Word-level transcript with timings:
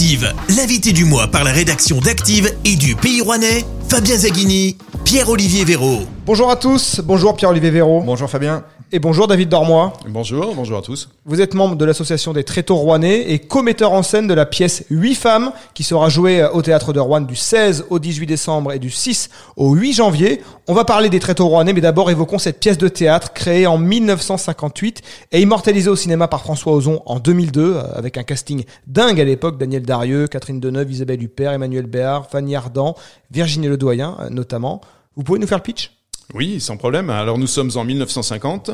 Active, 0.00 0.32
l'invité 0.56 0.92
du 0.92 1.04
mois 1.04 1.28
par 1.28 1.44
la 1.44 1.52
rédaction 1.52 2.00
d'Active 2.00 2.50
et 2.64 2.76
du 2.76 2.96
Pays 2.96 3.20
Rouennais, 3.20 3.66
Fabien 3.90 4.16
Zaghini, 4.16 4.78
Pierre-Olivier 5.04 5.66
Véraud. 5.66 6.06
Bonjour 6.24 6.50
à 6.50 6.56
tous, 6.56 7.02
bonjour 7.04 7.36
Pierre-Olivier 7.36 7.70
Véraud. 7.70 8.00
Bonjour 8.00 8.30
Fabien. 8.30 8.64
Et 8.92 8.98
bonjour 8.98 9.28
David 9.28 9.48
Dormois. 9.48 9.92
Bonjour, 10.08 10.52
bonjour 10.56 10.78
à 10.78 10.82
tous. 10.82 11.10
Vous 11.24 11.40
êtes 11.40 11.54
membre 11.54 11.76
de 11.76 11.84
l'association 11.84 12.32
des 12.32 12.42
Tréteaux 12.42 12.74
Rouennais 12.74 13.30
et 13.30 13.38
co-metteur 13.38 13.92
en 13.92 14.02
scène 14.02 14.26
de 14.26 14.34
la 14.34 14.46
pièce 14.46 14.84
8 14.90 15.14
femmes 15.14 15.52
qui 15.74 15.84
sera 15.84 16.08
jouée 16.08 16.44
au 16.52 16.60
théâtre 16.60 16.92
de 16.92 16.98
Rouen 16.98 17.20
du 17.20 17.36
16 17.36 17.86
au 17.90 18.00
18 18.00 18.26
décembre 18.26 18.72
et 18.72 18.80
du 18.80 18.90
6 18.90 19.30
au 19.56 19.74
8 19.74 19.92
janvier. 19.92 20.42
On 20.66 20.74
va 20.74 20.84
parler 20.84 21.08
des 21.08 21.20
Tréteaux 21.20 21.46
Rouennais 21.46 21.72
mais 21.72 21.80
d'abord 21.80 22.10
évoquons 22.10 22.38
cette 22.38 22.58
pièce 22.58 22.78
de 22.78 22.88
théâtre 22.88 23.32
créée 23.32 23.68
en 23.68 23.78
1958 23.78 25.02
et 25.30 25.40
immortalisée 25.40 25.88
au 25.90 25.94
cinéma 25.94 26.26
par 26.26 26.40
François 26.40 26.72
Ozon 26.72 27.00
en 27.06 27.20
2002 27.20 27.60
euh, 27.76 27.82
avec 27.94 28.18
un 28.18 28.24
casting 28.24 28.64
dingue 28.88 29.20
à 29.20 29.24
l'époque, 29.24 29.56
Daniel 29.56 29.82
Darieux, 29.82 30.26
Catherine 30.26 30.58
Deneuve, 30.58 30.90
Isabelle 30.90 31.22
Huppert, 31.22 31.52
Emmanuel 31.52 31.86
Béard, 31.86 32.28
Fanny 32.28 32.56
Ardant, 32.56 32.96
Virginie 33.30 33.68
Ledoyen 33.68 34.16
euh, 34.20 34.30
notamment. 34.30 34.80
Vous 35.14 35.22
pouvez 35.22 35.38
nous 35.38 35.46
faire 35.46 35.58
le 35.58 35.62
pitch? 35.62 35.99
Oui, 36.34 36.60
sans 36.60 36.76
problème. 36.76 37.10
Alors 37.10 37.38
nous 37.38 37.46
sommes 37.46 37.70
en 37.74 37.84
1950. 37.84 38.70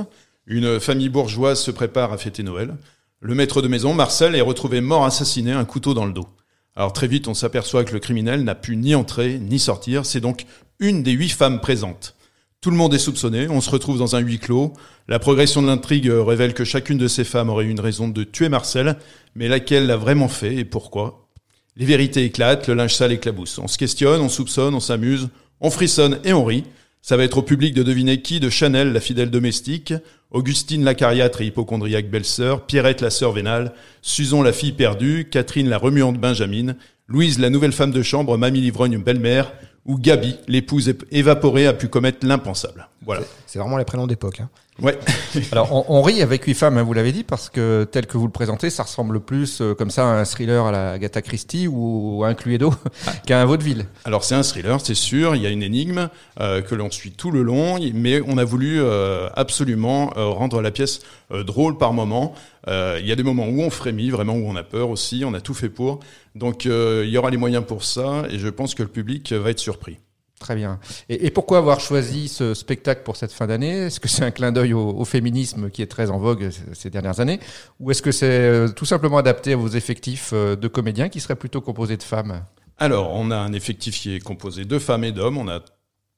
Une 0.46 0.78
famille 0.78 1.08
bourgeoise 1.08 1.60
se 1.60 1.70
prépare 1.70 2.12
à 2.12 2.18
fêter 2.18 2.42
Noël. 2.42 2.76
Le 3.20 3.34
maître 3.34 3.62
de 3.62 3.68
maison, 3.68 3.94
Marcel, 3.94 4.34
est 4.34 4.42
retrouvé 4.42 4.80
mort 4.80 5.04
assassiné, 5.04 5.52
un 5.52 5.64
couteau 5.64 5.94
dans 5.94 6.04
le 6.04 6.12
dos. 6.12 6.28
Alors 6.74 6.92
très 6.92 7.08
vite, 7.08 7.28
on 7.28 7.34
s'aperçoit 7.34 7.84
que 7.84 7.94
le 7.94 7.98
criminel 7.98 8.44
n'a 8.44 8.54
pu 8.54 8.76
ni 8.76 8.94
entrer 8.94 9.38
ni 9.38 9.58
sortir. 9.58 10.04
C'est 10.04 10.20
donc 10.20 10.44
une 10.78 11.02
des 11.02 11.12
huit 11.12 11.30
femmes 11.30 11.60
présentes. 11.60 12.14
Tout 12.60 12.70
le 12.70 12.76
monde 12.76 12.94
est 12.94 12.98
soupçonné, 12.98 13.48
on 13.48 13.60
se 13.60 13.70
retrouve 13.70 13.98
dans 13.98 14.16
un 14.16 14.18
huis 14.20 14.38
clos. 14.38 14.72
La 15.08 15.18
progression 15.18 15.62
de 15.62 15.68
l'intrigue 15.68 16.10
révèle 16.10 16.52
que 16.52 16.64
chacune 16.64 16.98
de 16.98 17.08
ces 17.08 17.24
femmes 17.24 17.48
aurait 17.48 17.64
eu 17.64 17.70
une 17.70 17.80
raison 17.80 18.08
de 18.08 18.24
tuer 18.24 18.48
Marcel, 18.48 18.96
mais 19.34 19.48
laquelle 19.48 19.86
l'a 19.86 19.96
vraiment 19.96 20.28
fait 20.28 20.56
et 20.56 20.64
pourquoi? 20.64 21.28
Les 21.76 21.86
vérités 21.86 22.24
éclatent, 22.24 22.66
le 22.66 22.74
linge 22.74 22.94
sale 22.94 23.12
éclabousse. 23.12 23.58
On 23.58 23.68
se 23.68 23.78
questionne, 23.78 24.20
on 24.20 24.28
soupçonne, 24.28 24.74
on 24.74 24.80
s'amuse, 24.80 25.28
on 25.60 25.70
frissonne 25.70 26.18
et 26.24 26.32
on 26.32 26.44
rit. 26.44 26.64
Ça 27.02 27.16
va 27.16 27.24
être 27.24 27.38
au 27.38 27.42
public 27.42 27.74
de 27.74 27.82
deviner 27.82 28.20
qui 28.20 28.40
de 28.40 28.50
Chanel, 28.50 28.92
la 28.92 29.00
fidèle 29.00 29.30
domestique, 29.30 29.94
Augustine 30.30 30.84
la 30.84 30.94
cariatre 30.94 31.40
et 31.40 31.46
hypochondriaque 31.46 32.10
belle-sœur, 32.10 32.66
Pierrette 32.66 33.00
la 33.00 33.10
sœur 33.10 33.32
vénale, 33.32 33.72
Susan 34.02 34.42
la 34.42 34.52
fille 34.52 34.72
perdue, 34.72 35.28
Catherine 35.30 35.68
la 35.68 35.78
remuante 35.78 36.18
Benjamine, 36.18 36.76
Louise 37.06 37.38
la 37.38 37.50
nouvelle 37.50 37.72
femme 37.72 37.92
de 37.92 38.02
chambre, 38.02 38.36
Mamie 38.36 38.60
l'ivrogne 38.60 38.98
belle-mère, 38.98 39.52
ou 39.84 39.98
Gabi, 39.98 40.36
l'épouse 40.48 40.92
évaporée, 41.12 41.66
a 41.68 41.72
pu 41.72 41.88
commettre 41.88 42.26
l'impensable. 42.26 42.88
Voilà. 43.04 43.22
C'est 43.46 43.60
vraiment 43.60 43.78
les 43.78 43.84
prénoms 43.84 44.08
d'époque. 44.08 44.40
Hein. 44.40 44.50
Ouais. 44.82 44.98
Alors 45.52 45.72
on, 45.72 45.96
on, 45.96 46.02
rit 46.02 46.22
avec 46.22 46.44
huit 46.44 46.54
femmes, 46.54 46.76
hein, 46.76 46.82
vous 46.82 46.92
l'avez 46.92 47.12
dit, 47.12 47.24
parce 47.24 47.48
que 47.48 47.84
tel 47.90 48.06
que 48.06 48.18
vous 48.18 48.26
le 48.26 48.32
présentez, 48.32 48.68
ça 48.68 48.82
ressemble 48.82 49.20
plus 49.20 49.60
euh, 49.60 49.74
comme 49.74 49.90
ça 49.90 50.04
à 50.04 50.18
un 50.18 50.24
thriller 50.24 50.66
à 50.66 50.72
la 50.72 50.90
Agatha 50.92 51.22
Christie 51.22 51.66
ou 51.66 52.22
à 52.24 52.28
un 52.28 52.34
Cluedo 52.34 52.74
qu'à 53.26 53.40
un 53.40 53.44
vaudeville. 53.46 53.86
Alors 54.04 54.24
c'est 54.24 54.34
un 54.34 54.42
thriller, 54.42 54.80
c'est 54.80 54.94
sûr. 54.94 55.34
Il 55.34 55.42
y 55.42 55.46
a 55.46 55.50
une 55.50 55.62
énigme 55.62 56.08
euh, 56.40 56.60
que 56.60 56.74
l'on 56.74 56.90
suit 56.90 57.12
tout 57.12 57.30
le 57.30 57.42
long, 57.42 57.78
mais 57.94 58.20
on 58.26 58.36
a 58.38 58.44
voulu 58.44 58.80
euh, 58.80 59.28
absolument 59.34 60.12
euh, 60.16 60.26
rendre 60.26 60.60
la 60.60 60.70
pièce 60.70 61.00
euh, 61.30 61.42
drôle 61.42 61.78
par 61.78 61.92
moment. 61.92 62.34
Euh, 62.68 62.98
il 63.00 63.06
y 63.06 63.12
a 63.12 63.16
des 63.16 63.22
moments 63.22 63.46
où 63.46 63.60
on 63.62 63.70
frémit, 63.70 64.10
vraiment 64.10 64.34
où 64.34 64.46
on 64.46 64.56
a 64.56 64.62
peur 64.62 64.90
aussi. 64.90 65.24
On 65.24 65.34
a 65.34 65.40
tout 65.40 65.54
fait 65.54 65.68
pour. 65.68 66.00
Donc 66.34 66.66
il 66.66 67.08
y 67.08 67.16
aura 67.16 67.30
les 67.30 67.38
moyens 67.38 67.64
pour 67.66 67.82
ça, 67.82 68.24
et 68.30 68.38
je 68.38 68.48
pense 68.48 68.74
que 68.74 68.82
le 68.82 68.90
public 68.90 69.32
va 69.32 69.50
être 69.50 69.58
surpris. 69.58 69.98
Très 70.38 70.54
bien. 70.54 70.78
Et, 71.08 71.30
pourquoi 71.30 71.58
avoir 71.58 71.80
choisi 71.80 72.28
ce 72.28 72.52
spectacle 72.52 73.02
pour 73.04 73.16
cette 73.16 73.32
fin 73.32 73.46
d'année? 73.46 73.86
Est-ce 73.86 74.00
que 74.00 74.08
c'est 74.08 74.22
un 74.22 74.30
clin 74.30 74.52
d'œil 74.52 74.74
au, 74.74 75.04
féminisme 75.04 75.70
qui 75.70 75.80
est 75.80 75.86
très 75.86 76.10
en 76.10 76.18
vogue 76.18 76.50
ces 76.74 76.90
dernières 76.90 77.20
années? 77.20 77.40
Ou 77.80 77.90
est-ce 77.90 78.02
que 78.02 78.12
c'est 78.12 78.26
euh, 78.26 78.68
tout 78.68 78.84
simplement 78.84 79.16
adapté 79.16 79.54
à 79.54 79.56
vos 79.56 79.68
effectifs 79.68 80.30
euh, 80.34 80.54
de 80.54 80.68
comédiens 80.68 81.08
qui 81.08 81.20
seraient 81.20 81.36
plutôt 81.36 81.62
composés 81.62 81.96
de 81.96 82.02
femmes? 82.02 82.44
Alors, 82.76 83.14
on 83.14 83.30
a 83.30 83.36
un 83.36 83.54
effectif 83.54 83.98
qui 83.98 84.14
est 84.14 84.20
composé 84.20 84.66
de 84.66 84.78
femmes 84.78 85.04
et 85.04 85.12
d'hommes. 85.12 85.38
On 85.38 85.48
a 85.48 85.60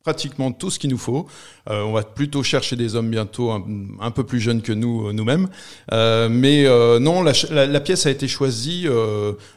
pratiquement 0.02 0.50
tout 0.50 0.70
ce 0.70 0.80
qu'il 0.80 0.90
nous 0.90 0.98
faut. 0.98 1.28
Euh, 1.70 1.82
on 1.82 1.92
va 1.92 2.02
plutôt 2.02 2.42
chercher 2.42 2.74
des 2.74 2.96
hommes 2.96 3.10
bientôt 3.10 3.52
un, 3.52 4.10
peu 4.10 4.24
plus 4.24 4.40
jeunes 4.40 4.62
que 4.62 4.72
nous 4.72 5.12
nous-mêmes. 5.12 5.48
Mais 5.92 6.64
non, 6.98 7.22
la, 7.22 7.80
pièce 7.80 8.06
a 8.06 8.10
été 8.10 8.26
choisie 8.26 8.88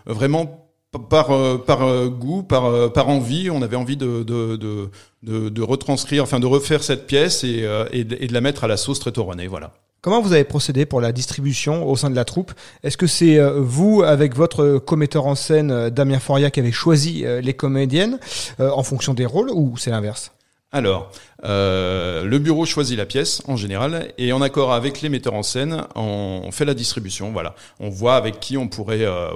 vraiment 0.06 0.71
par, 1.00 1.32
euh, 1.32 1.58
par 1.58 1.84
euh, 1.84 2.10
goût, 2.10 2.44
par, 2.44 2.66
euh, 2.66 2.90
par 2.90 3.08
envie, 3.08 3.50
on 3.50 3.62
avait 3.62 3.78
envie 3.78 3.98
de, 3.98 4.24
de, 4.24 4.58
de, 4.58 4.90
de, 5.24 5.50
de 5.50 5.62
retranscrire, 5.62 6.24
enfin 6.24 6.40
de 6.40 6.46
refaire 6.46 6.84
cette 6.84 7.08
pièce 7.08 7.44
et, 7.44 7.66
et, 7.92 8.04
de, 8.04 8.18
et 8.20 8.28
de 8.28 8.34
la 8.34 8.42
mettre 8.42 8.64
à 8.64 8.68
la 8.68 8.78
sauce 8.78 9.00
trétoronée, 9.00 9.48
voilà. 9.48 9.72
Comment 10.02 10.22
vous 10.22 10.34
avez 10.34 10.44
procédé 10.44 10.88
pour 10.88 11.00
la 11.00 11.12
distribution 11.12 11.88
au 11.88 11.96
sein 11.96 12.10
de 12.10 12.16
la 12.16 12.26
troupe? 12.26 12.54
Est-ce 12.84 12.98
que 12.98 13.06
c'est 13.06 13.40
vous, 13.60 14.02
avec 14.02 14.36
votre 14.36 14.80
commetteur 14.80 15.28
en 15.28 15.36
scène 15.36 15.90
Damien 15.92 16.20
Foria, 16.20 16.50
qui 16.50 16.60
avez 16.60 16.72
choisi 16.72 17.24
les 17.24 17.54
comédiennes 17.54 18.18
en 18.58 18.82
fonction 18.82 19.14
des 19.14 19.28
rôles 19.28 19.52
ou 19.52 19.78
c'est 19.78 19.92
l'inverse? 19.92 20.32
Alors, 20.74 21.12
euh, 21.44 22.24
le 22.24 22.40
bureau 22.40 22.66
choisit 22.66 22.98
la 22.98 23.06
pièce 23.06 23.42
en 23.46 23.58
général 23.58 24.14
et 24.18 24.32
en 24.32 24.42
accord 24.42 24.72
avec 24.72 25.02
les 25.02 25.10
metteurs 25.10 25.34
en 25.34 25.44
scène, 25.44 25.84
on 25.96 26.50
fait 26.52 26.64
la 26.64 26.74
distribution. 26.74 27.32
Voilà, 27.34 27.56
on 27.82 27.90
voit 27.90 28.16
avec 28.16 28.40
qui 28.40 28.58
on 28.58 28.70
pourrait, 28.70 29.04
euh, 29.04 29.28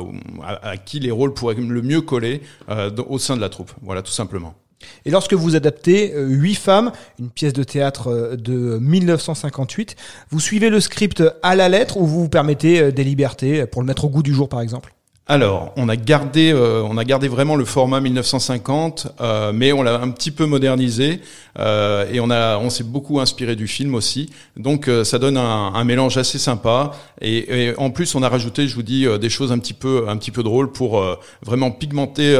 à, 0.42 0.78
qui 0.78 1.02
les 1.02 1.12
rôles 1.12 1.34
pourraient 1.34 1.56
le 1.56 1.82
mieux 1.82 2.00
coller 2.00 2.42
euh, 2.70 2.90
au 3.10 3.20
sein 3.20 3.36
de 3.36 3.42
la 3.42 3.50
troupe. 3.50 3.72
Voilà, 3.82 4.02
tout 4.02 4.14
simplement. 4.14 4.56
Et 5.04 5.12
lorsque 5.12 5.34
vous 5.34 5.58
adaptez 5.58 6.14
Huit 6.16 6.56
femmes, 6.56 6.94
une 7.20 7.30
pièce 7.30 7.54
de 7.54 7.64
théâtre 7.64 8.38
de 8.38 8.78
1958, 8.80 9.98
vous 10.30 10.40
suivez 10.40 10.70
le 10.70 10.80
script 10.80 11.22
à 11.44 11.56
la 11.56 11.68
lettre 11.68 11.98
ou 11.98 12.06
vous 12.06 12.22
vous 12.22 12.30
permettez 12.30 12.94
des 12.94 13.04
libertés 13.04 13.66
pour 13.66 13.82
le 13.82 13.88
mettre 13.88 14.06
au 14.06 14.10
goût 14.10 14.24
du 14.24 14.34
jour, 14.34 14.48
par 14.48 14.62
exemple? 14.62 14.95
Alors, 15.28 15.74
on 15.76 15.90
a 15.90 15.96
gardé, 15.96 16.52
euh, 16.54 16.84
on 16.84 17.00
a 17.00 17.04
gardé 17.04 17.28
vraiment 17.28 17.56
le 17.56 17.66
format 17.66 18.00
1950, 18.00 19.08
euh, 19.22 19.52
mais 19.54 19.74
on 19.74 19.82
l'a 19.82 20.00
un 20.00 20.12
petit 20.12 20.30
peu 20.30 20.46
modernisé 20.46 21.20
euh, 21.58 22.08
et 22.14 22.20
on 22.20 22.30
a, 22.30 22.60
on 22.60 22.70
s'est 22.70 22.84
beaucoup 22.84 23.20
inspiré 23.20 23.56
du 23.56 23.66
film 23.66 23.96
aussi. 23.96 24.30
Donc, 24.56 24.88
euh, 24.88 25.04
ça 25.04 25.18
donne 25.18 25.38
un, 25.38 25.74
un, 25.74 25.84
mélange 25.84 26.18
assez 26.18 26.38
sympa. 26.38 26.92
Et, 27.22 27.70
et, 27.70 27.80
en 27.80 27.90
plus, 27.90 28.14
on 28.14 28.22
a 28.22 28.30
rajouté, 28.30 28.68
je 28.68 28.76
vous 28.76 28.84
dis, 28.84 29.08
euh, 29.08 29.18
des 29.18 29.30
choses 29.30 29.52
un 29.52 29.58
petit 29.58 29.74
peu, 29.74 30.06
un 30.08 30.18
petit 30.18 30.30
peu 30.30 30.44
drôles 30.44 30.72
pour 30.72 31.02
euh, 31.02 31.16
vraiment 31.42 31.72
pigmenter 31.72 32.38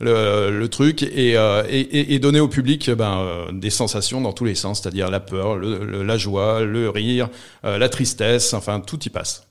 le, 0.00 0.50
le, 0.50 0.68
truc 0.68 1.04
et, 1.04 1.34
et, 1.34 2.14
et, 2.14 2.18
donner 2.18 2.40
au 2.40 2.48
public 2.48 2.90
ben, 2.90 3.46
des 3.52 3.70
sensations 3.70 4.20
dans 4.20 4.32
tous 4.32 4.44
les 4.44 4.56
sens, 4.56 4.82
c'est-à-dire 4.82 5.10
la 5.10 5.20
peur, 5.20 5.54
le, 5.54 5.84
le, 5.84 6.02
la 6.02 6.16
joie, 6.16 6.62
le 6.62 6.90
rire, 6.90 7.28
la 7.62 7.88
tristesse, 7.88 8.52
enfin 8.52 8.80
tout 8.80 8.98
y 9.04 9.10
passe. 9.10 9.46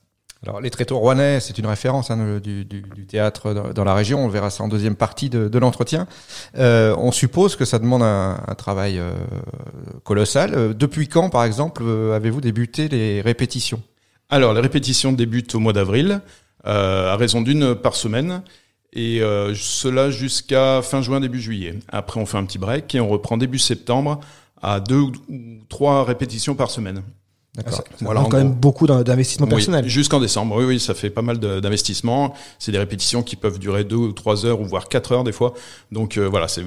Alors, 0.47 0.61
les 0.61 0.69
Tréteaux 0.69 1.00
rouennais, 1.00 1.39
c'est 1.39 1.57
une 1.57 1.66
référence 1.66 2.11
hein, 2.11 2.39
du, 2.39 2.67
théâtre 3.07 3.53
dans, 3.73 3.83
la 3.83 3.95
région. 3.95 4.23
On 4.23 4.28
verra 4.28 4.51
ça 4.51 4.63
en 4.63 4.67
deuxième 4.67 4.95
partie 4.95 5.29
de, 5.29 5.57
l'entretien. 5.57 6.07
Euh, 6.57 6.95
on 7.00 7.11
suppose 7.11 7.56
que 7.56 7.66
ça 7.66 7.79
demande 7.79 8.03
un, 8.03 8.38
travail 8.55 9.00
euh, 9.00 9.13
colossal. 10.03 10.53
Euh, 10.53 10.73
depuis 10.73 11.07
quand, 11.07 11.29
par 11.29 11.45
exemple, 11.45 11.84
avez-vous 12.13 12.41
débuté 12.41 12.88
les 12.88 13.22
répétitions? 13.22 13.81
Alors, 14.29 14.53
les 14.53 14.61
répétitions 14.61 15.13
débutent 15.13 15.55
au 15.55 15.59
mois 15.59 15.73
d'avril, 15.73 16.22
à 16.63 17.16
raison 17.16 17.41
d'une 17.41 17.73
par 17.73 17.95
semaine. 17.95 18.44
Et 18.94 19.22
cela 19.55 20.09
jusqu'à 20.09 20.81
fin 20.81 21.01
juin, 21.01 21.19
début 21.19 21.41
juillet. 21.41 21.79
Après, 21.89 22.19
on 22.19 22.25
fait 22.25 22.38
un 22.38 22.45
petit 22.45 22.57
break 22.57 22.94
et 22.95 23.00
on 23.00 23.09
reprend 23.09 23.38
début 23.38 23.59
septembre 23.59 24.19
à 24.61 24.79
deux 24.79 25.00
ou 25.00 25.11
trois 25.69 26.03
répétitions 26.05 26.55
par 26.55 26.69
semaine. 26.69 27.03
D'accord. 27.55 27.73
Ça, 27.73 27.83
voilà, 28.01 28.21
quand 28.29 28.38
même 28.38 28.53
beaucoup 28.53 28.88
d'investissement 28.88 29.47
personnel. 29.47 29.85
Oui, 29.85 29.89
Jusqu'en 29.89 30.19
décembre, 30.19 30.57
oui, 30.57 30.66
oui, 30.66 30.79
ça 30.79 30.93
fait 30.93 31.09
pas 31.09 31.21
mal 31.21 31.39
d'investissement. 31.39 32.33
C'est 32.59 32.71
des 32.71 32.77
répétitions 32.77 33.23
qui 33.23 33.35
peuvent 33.35 33.59
durer 33.59 33.83
deux 33.83 33.95
ou 33.95 34.11
trois 34.11 34.45
heures 34.45 34.59
ou 34.59 34.66
voire 34.66 34.89
quatre 34.89 35.11
heures 35.11 35.23
des 35.23 35.31
fois. 35.31 35.53
Donc 35.91 36.17
euh, 36.17 36.27
voilà, 36.27 36.47
c'est 36.47 36.63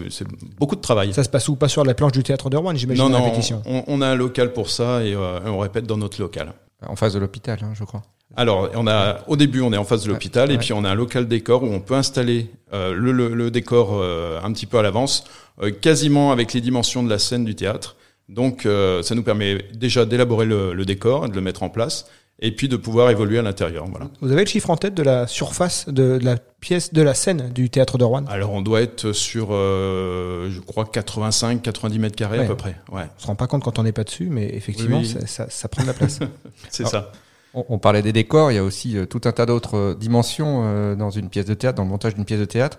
beaucoup 0.59 0.77
de 0.77 0.81
travail. 0.81 1.13
Ça 1.13 1.25
se 1.25 1.29
passe 1.29 1.49
où 1.49 1.57
Pas 1.57 1.69
sur 1.69 1.85
la 1.85 1.95
planche 1.95 2.13
du 2.13 2.23
théâtre 2.23 2.51
de 2.51 2.57
Rouen, 2.57 2.75
j'imagine. 2.75 3.05
Non, 3.05 3.11
non, 3.11 3.25
répétition. 3.25 3.63
On, 3.67 3.85
on, 3.87 4.01
a 4.01 4.09
un 4.09 4.15
local 4.15 4.53
pour 4.53 4.71
ça 4.71 5.05
et 5.05 5.15
euh, 5.15 5.41
on 5.47 5.59
répète 5.59 5.87
dans 5.87 5.97
notre 5.97 6.21
local. 6.21 6.53
En 6.87 6.97
face 6.97 7.13
de 7.13 7.19
l'hôpital, 7.19 7.59
hein, 7.63 7.73
je 7.75 7.85
crois. 7.85 8.03
Alors, 8.37 8.69
on 8.75 8.87
a 8.87 9.21
au 9.27 9.37
début, 9.37 9.63
on 9.63 9.73
est 9.73 9.77
en 9.77 9.85
face 9.85 10.05
de 10.05 10.11
l'hôpital 10.13 10.49
ouais, 10.49 10.55
et 10.55 10.59
puis 10.59 10.73
on 10.73 10.85
a 10.85 10.91
un 10.91 10.95
local 10.95 11.27
décor 11.27 11.63
où 11.63 11.67
on 11.67 11.81
peut 11.81 11.95
installer 11.95 12.51
euh, 12.73 12.95
le, 12.95 13.11
le, 13.11 13.35
le, 13.35 13.51
décor 13.51 13.95
euh, 13.95 14.39
un 14.43 14.53
petit 14.53 14.67
peu 14.67 14.79
à 14.79 14.83
l'avance, 14.83 15.25
euh, 15.63 15.71
quasiment 15.71 16.31
avec 16.31 16.53
les 16.53 16.61
dimensions 16.61 17.03
de 17.03 17.09
la 17.09 17.19
scène 17.19 17.45
du 17.45 17.55
théâtre. 17.55 17.97
Donc, 18.29 18.67
euh, 18.67 19.03
ça 19.03 19.15
nous 19.15 19.23
permet 19.23 19.59
déjà 19.75 20.05
d'élaborer 20.05 20.47
le, 20.47 20.75
le, 20.75 20.85
décor, 20.85 21.29
de 21.29 21.35
le 21.35 21.41
mettre 21.41 21.63
en 21.63 21.71
place, 21.71 22.07
et 22.41 22.53
puis 22.53 22.69
de 22.69 22.77
pouvoir 22.77 23.11
évoluer 23.11 23.39
à 23.39 23.43
l'intérieur. 23.43 23.87
Voilà. 23.91 24.09
Vous 24.21 24.31
avez 24.31 24.43
le 24.43 24.49
chiffre 24.49 24.71
en 24.71 24.77
tête 24.77 24.95
de 24.95 25.03
la 25.03 25.27
surface 25.27 25.89
de, 25.89 26.19
la 26.23 26.37
pièce, 26.37 26.93
de 26.93 27.03
la 27.03 27.15
scène 27.15 27.51
du 27.53 27.71
théâtre 27.71 27.99
de 27.99 28.05
Rouen? 28.05 28.25
Alors, 28.29 28.53
on 28.53 28.61
doit 28.61 28.83
être 28.83 29.13
sur, 29.13 29.49
euh, 29.51 30.49
je 30.51 30.61
crois, 30.61 30.85
85-90 30.85 31.99
mètres 31.99 32.17
carrés 32.17 32.39
ouais. 32.39 32.45
à 32.45 32.49
peu 32.49 32.57
près. 32.57 32.77
Ouais. 32.93 33.05
On 33.19 33.23
se 33.23 33.27
rend 33.27 33.35
pas 33.35 33.47
compte 33.47 33.65
quand 33.65 33.79
on 33.79 33.83
n'est 33.83 33.93
pas 33.93 34.05
dessus, 34.05 34.29
mais 34.31 34.55
effectivement, 34.55 34.99
oui. 34.99 35.07
ça, 35.07 35.27
ça, 35.27 35.47
ça, 35.49 35.69
prend 35.69 35.83
de 35.83 35.89
la 35.89 35.95
place. 35.95 36.21
C'est 36.69 36.87
ça. 36.87 37.11
On, 37.55 37.79
parlait 37.79 38.03
des 38.03 38.13
décors, 38.13 38.53
il 38.53 38.57
y 38.57 38.59
a 38.59 38.65
aussi 38.65 38.97
euh, 38.97 39.07
tout 39.07 39.23
un 39.25 39.33
tas 39.33 39.47
d'autres 39.47 39.77
euh, 39.77 39.95
dimensions 39.95 40.63
euh, 40.65 40.95
dans 40.95 41.11
une 41.11 41.31
pièce 41.31 41.47
de 41.47 41.55
théâtre, 41.55 41.77
dans 41.77 41.85
le 41.85 41.89
montage 41.89 42.15
d'une 42.15 42.25
pièce 42.25 42.41
de 42.41 42.45
théâtre. 42.45 42.79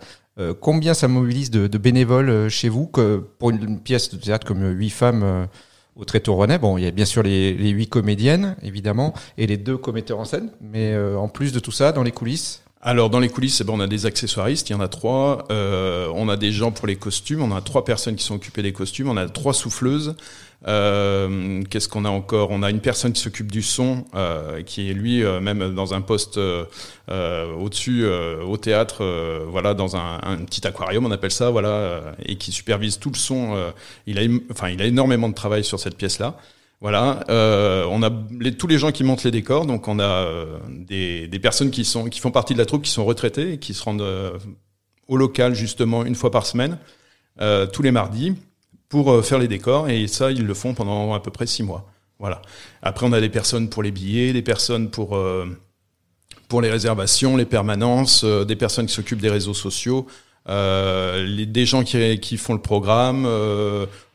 Combien 0.62 0.94
ça 0.94 1.10
mobilise 1.10 1.52
de, 1.52 1.68
bénévoles 1.78 2.48
chez 2.48 2.70
vous 2.70 2.88
que 2.88 3.18
pour 3.40 3.50
une 3.50 3.78
pièce 3.78 4.10
de 4.10 4.16
théâtre 4.16 4.48
comme 4.48 4.72
huit 4.72 4.90
femmes 4.90 5.50
au 5.98 6.06
Tréteau 6.06 6.34
Rouennais. 6.34 6.58
Bon, 6.58 6.78
il 6.78 6.86
y 6.86 6.88
a 6.88 6.92
bien 6.92 7.04
sûr 7.04 7.24
les, 7.24 7.52
huit 7.52 7.90
comédiennes, 7.90 8.56
évidemment, 8.62 9.14
et 9.38 9.48
les 9.48 9.58
deux 9.58 9.76
commetteurs 9.76 10.18
en 10.18 10.24
scène. 10.24 10.50
Mais 10.62 10.98
en 10.98 11.28
plus 11.28 11.52
de 11.52 11.60
tout 11.60 11.74
ça, 11.74 11.92
dans 11.92 12.04
les 12.04 12.14
coulisses? 12.14 12.64
Alors 12.82 13.10
dans 13.10 13.20
les 13.20 13.28
coulisses, 13.28 13.60
eh 13.60 13.66
ben, 13.66 13.74
on 13.74 13.82
a 13.82 13.88
des 13.88 14.06
accessoiristes, 14.06 14.70
il 14.70 14.72
y 14.72 14.76
en 14.78 14.80
a 14.80 14.88
trois. 14.88 15.46
On 15.50 16.30
a 16.30 16.38
des 16.38 16.54
gens 16.54 16.72
pour 16.72 16.88
les 16.88 16.96
costumes, 16.96 17.42
on 17.42 17.54
a 17.54 17.60
trois 17.60 17.84
personnes 17.84 18.16
qui 18.16 18.24
sont 18.24 18.36
occupées 18.36 18.62
des 18.64 18.72
costumes, 18.72 19.10
on 19.10 19.18
a 19.18 19.28
trois 19.28 19.54
souffleuses. 19.54 20.16
Euh, 20.68 21.64
Qu'est-ce 21.70 21.88
qu'on 21.88 22.06
a 22.06 22.10
encore? 22.10 22.52
On 22.52 22.64
a 22.64 22.70
une 22.70 22.82
personne 22.82 23.14
qui 23.14 23.22
s'occupe 23.22 23.52
du 23.52 23.62
son, 23.62 24.06
euh, 24.16 24.62
qui 24.62 24.90
est 24.90 24.94
lui 24.94 25.24
euh, 25.24 25.40
même 25.40 25.74
dans 25.74 25.94
un 25.94 26.02
poste 26.02 26.40
au-dessus 27.08 28.06
au 28.06 28.58
théâtre, 28.58 29.04
voilà, 29.50 29.74
dans 29.74 29.96
un, 29.96 30.38
petit 30.46 30.66
aquarium, 30.68 31.06
on 31.06 31.12
appelle 31.12 31.32
ça, 31.32 31.50
voilà, 31.50 32.14
et 32.26 32.36
qui 32.36 32.52
supervise 32.52 33.00
tout 33.00 33.10
le 33.10 33.18
son. 33.18 33.58
il 34.06 34.20
a, 34.20 34.22
enfin, 34.52 34.70
il 34.70 34.82
a 34.82 34.86
énormément 34.86 35.30
de 35.30 35.34
travail 35.34 35.64
sur 35.64 35.80
cette 35.80 35.96
pièce-là. 35.96 36.38
Voilà, 36.82 37.24
on 37.28 38.04
a 38.04 38.10
tous 38.58 38.68
les 38.68 38.78
gens 38.78 38.92
qui 38.92 39.04
montent 39.04 39.24
les 39.24 39.32
décors, 39.32 39.66
donc 39.66 39.88
on 39.88 40.00
a 40.00 40.28
des, 40.70 41.40
personnes 41.42 41.72
qui 41.72 41.84
sont 41.84 42.06
qui 42.06 42.20
font 42.20 42.32
partie 42.32 42.54
de 42.54 42.60
la 42.60 42.66
troupe 42.66 42.84
qui 42.84 42.92
sont 42.92 43.06
retraitées 43.06 43.54
et 43.54 43.58
qui 43.58 43.74
se 43.74 43.84
rendent 43.84 44.06
au 45.08 45.18
local 45.18 45.56
justement 45.56 46.06
une 46.06 46.16
fois 46.16 46.30
par 46.30 46.46
semaine, 46.46 46.78
tous 47.74 47.82
les 47.82 47.92
mardis, 47.92 48.36
pour 48.90 49.12
euh, 49.12 49.22
faire 49.22 49.40
les 49.40 49.48
décors 49.48 49.90
et 49.90 50.08
ça 50.08 50.32
ils 50.32 50.46
le 50.46 50.54
font 50.54 50.74
pendant 50.74 51.14
à 51.14 51.20
peu 51.20 51.32
près 51.32 51.48
six 51.48 51.64
mois. 51.64 51.86
Voilà. 52.20 52.42
Après 52.82 53.06
on 53.06 53.14
a 53.14 53.22
des 53.22 53.30
personnes 53.30 53.70
pour 53.70 53.84
les 53.84 53.92
billets, 53.92 54.34
des 54.34 54.42
personnes 54.42 54.90
pour 54.90 55.18
pour 56.50 56.62
les 56.62 56.70
réservations, 56.70 57.38
les 57.38 57.46
permanences, 57.46 58.26
des 58.26 58.56
personnes 58.56 58.88
qui 58.88 58.94
s'occupent 58.94 59.22
des 59.22 59.30
réseaux 59.30 59.54
sociaux. 59.54 60.08
Les, 60.48 61.46
des 61.46 61.66
gens 61.66 61.84
qui, 61.84 62.20
qui, 62.20 62.38
font 62.38 62.54
le 62.54 62.62
programme, 62.62 63.28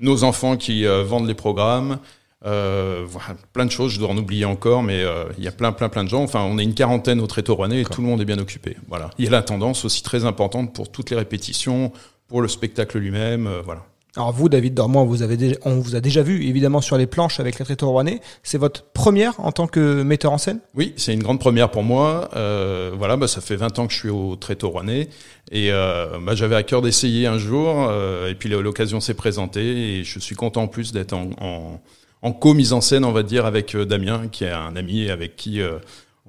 nos 0.01 0.25
enfants 0.25 0.57
qui 0.57 0.85
vendent 0.85 1.29
les 1.29 1.35
programmes, 1.35 1.99
euh, 2.47 3.05
voilà, 3.07 3.37
plein 3.55 3.65
de 3.65 3.71
choses, 3.71 3.93
je 3.93 3.99
dois 3.99 4.11
en 4.11 4.19
oublier 4.19 4.45
encore, 4.45 4.83
mais 4.83 5.03
euh, 5.03 5.25
il 5.39 5.45
y 5.45 5.49
a 5.49 5.53
plein, 5.53 5.73
plein, 5.73 5.89
plein 5.89 6.05
de 6.05 6.11
gens. 6.11 6.23
Enfin, 6.23 6.43
on 6.43 6.59
est 6.59 6.63
une 6.63 6.75
quarantaine 6.75 7.21
au 7.21 7.27
Tréteau 7.27 7.55
Rouennais 7.55 7.81
et 7.81 7.85
tout 7.85 8.03
le 8.03 8.07
monde 8.07 8.21
est 8.21 8.27
bien 8.27 8.39
occupé. 8.39 8.77
Voilà. 8.89 9.11
Il 9.19 9.25
y 9.25 9.29
a 9.29 9.31
la 9.31 9.43
tendance 9.43 9.85
aussi 9.85 10.03
très 10.03 10.25
importante 10.25 10.75
pour 10.75 10.91
toutes 10.93 11.11
les 11.11 11.17
répétitions, 11.17 11.93
pour 12.29 12.43
le 12.43 12.49
spectacle 12.49 12.99
lui-même, 12.99 13.47
euh, 13.47 13.63
voilà. 13.65 13.87
Alors 14.17 14.33
vous, 14.33 14.49
David 14.49 14.75
Dormois, 14.75 15.05
vous 15.05 15.23
avez 15.23 15.37
déjà, 15.37 15.57
on 15.65 15.81
vous 15.81 15.97
a 15.97 16.01
déjà 16.01 16.23
vu 16.23 16.47
évidemment 16.47 16.81
sur 16.81 16.97
les 16.97 17.07
planches 17.07 17.41
avec 17.41 17.59
les 17.59 17.65
Tréteaux 17.65 17.91
Rouennais. 17.91 18.21
C'est 18.43 18.59
votre 18.59 18.85
première 18.85 19.41
en 19.41 19.51
tant 19.51 19.67
que 19.67 20.03
metteur 20.03 20.33
en 20.33 20.39
scène? 20.39 20.61
Oui, 20.75 20.93
c'est 20.97 21.13
une 21.13 21.23
grande 21.23 21.41
première 21.41 21.71
pour 21.71 21.83
moi. 21.83 22.29
Euh, 22.37 22.93
voilà, 22.97 23.17
bah, 23.17 23.27
ça 23.27 23.41
fait 23.41 23.57
20 23.57 23.79
ans 23.81 23.87
que 23.87 23.93
je 23.93 23.99
suis 23.99 24.11
au 24.11 24.37
Tréteau 24.37 24.71
Rouennais 24.71 25.09
et 25.51 25.73
euh, 25.73 26.19
bah, 26.23 26.35
j'avais 26.35 26.55
à 26.55 26.63
cœur 26.63 26.81
d'essayer 26.81 27.27
un 27.27 27.39
jour 27.39 27.91
et 28.29 28.35
puis 28.35 28.49
l'occasion 28.49 29.01
s'est 29.01 29.15
présentée 29.15 29.99
et 29.99 30.05
je 30.05 30.19
suis 30.19 30.37
content 30.37 30.63
en 30.63 30.69
plus 30.69 30.93
d'être 30.93 31.13
en, 31.13 31.31
en 31.41 31.81
en 32.25 32.33
co-mise 32.33 32.73
en 32.73 32.81
scène, 32.81 33.05
on 33.05 33.13
va 33.13 33.23
dire, 33.23 33.45
avec 33.45 33.75
euh, 33.75 33.85
Damien, 33.85 34.29
qui 34.29 34.45
est 34.45 34.51
un 34.51 34.77
ami 34.77 35.11
avec 35.11 35.37
qui 35.37 35.61
euh, 35.61 35.79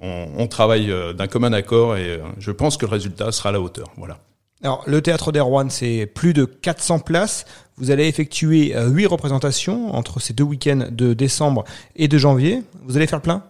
on, 0.02 0.28
on, 0.38 0.48
travaille 0.48 0.92
euh, 0.92 1.14
d'un 1.14 1.28
commun 1.28 1.54
accord 1.54 1.96
et 1.96 2.20
je 2.38 2.52
pense 2.52 2.76
que 2.76 2.86
le 2.86 2.92
résultat 2.92 3.32
sera 3.32 3.50
à 3.50 3.52
la 3.54 3.62
hauteur. 3.62 3.88
Voilà. 3.96 4.20
Alors, 4.64 4.84
le 4.88 5.02
théâtre 5.02 5.32
d'Erwan, 5.32 5.70
c'est 5.70 6.06
plus 6.06 6.34
de 6.34 6.46
400 6.46 7.00
places. 7.00 7.46
Vous 7.78 7.92
allez 7.92 8.08
effectuer 8.08 8.74
huit 8.88 9.06
représentations 9.06 9.94
entre 9.94 10.20
ces 10.20 10.34
deux 10.34 10.44
week-ends 10.44 10.88
de 10.90 11.14
décembre 11.14 11.66
et 11.96 12.08
de 12.08 12.18
janvier. 12.18 12.64
Vous 12.86 12.96
allez 12.98 13.06
faire 13.06 13.20
le 13.20 13.24
plein? 13.24 13.44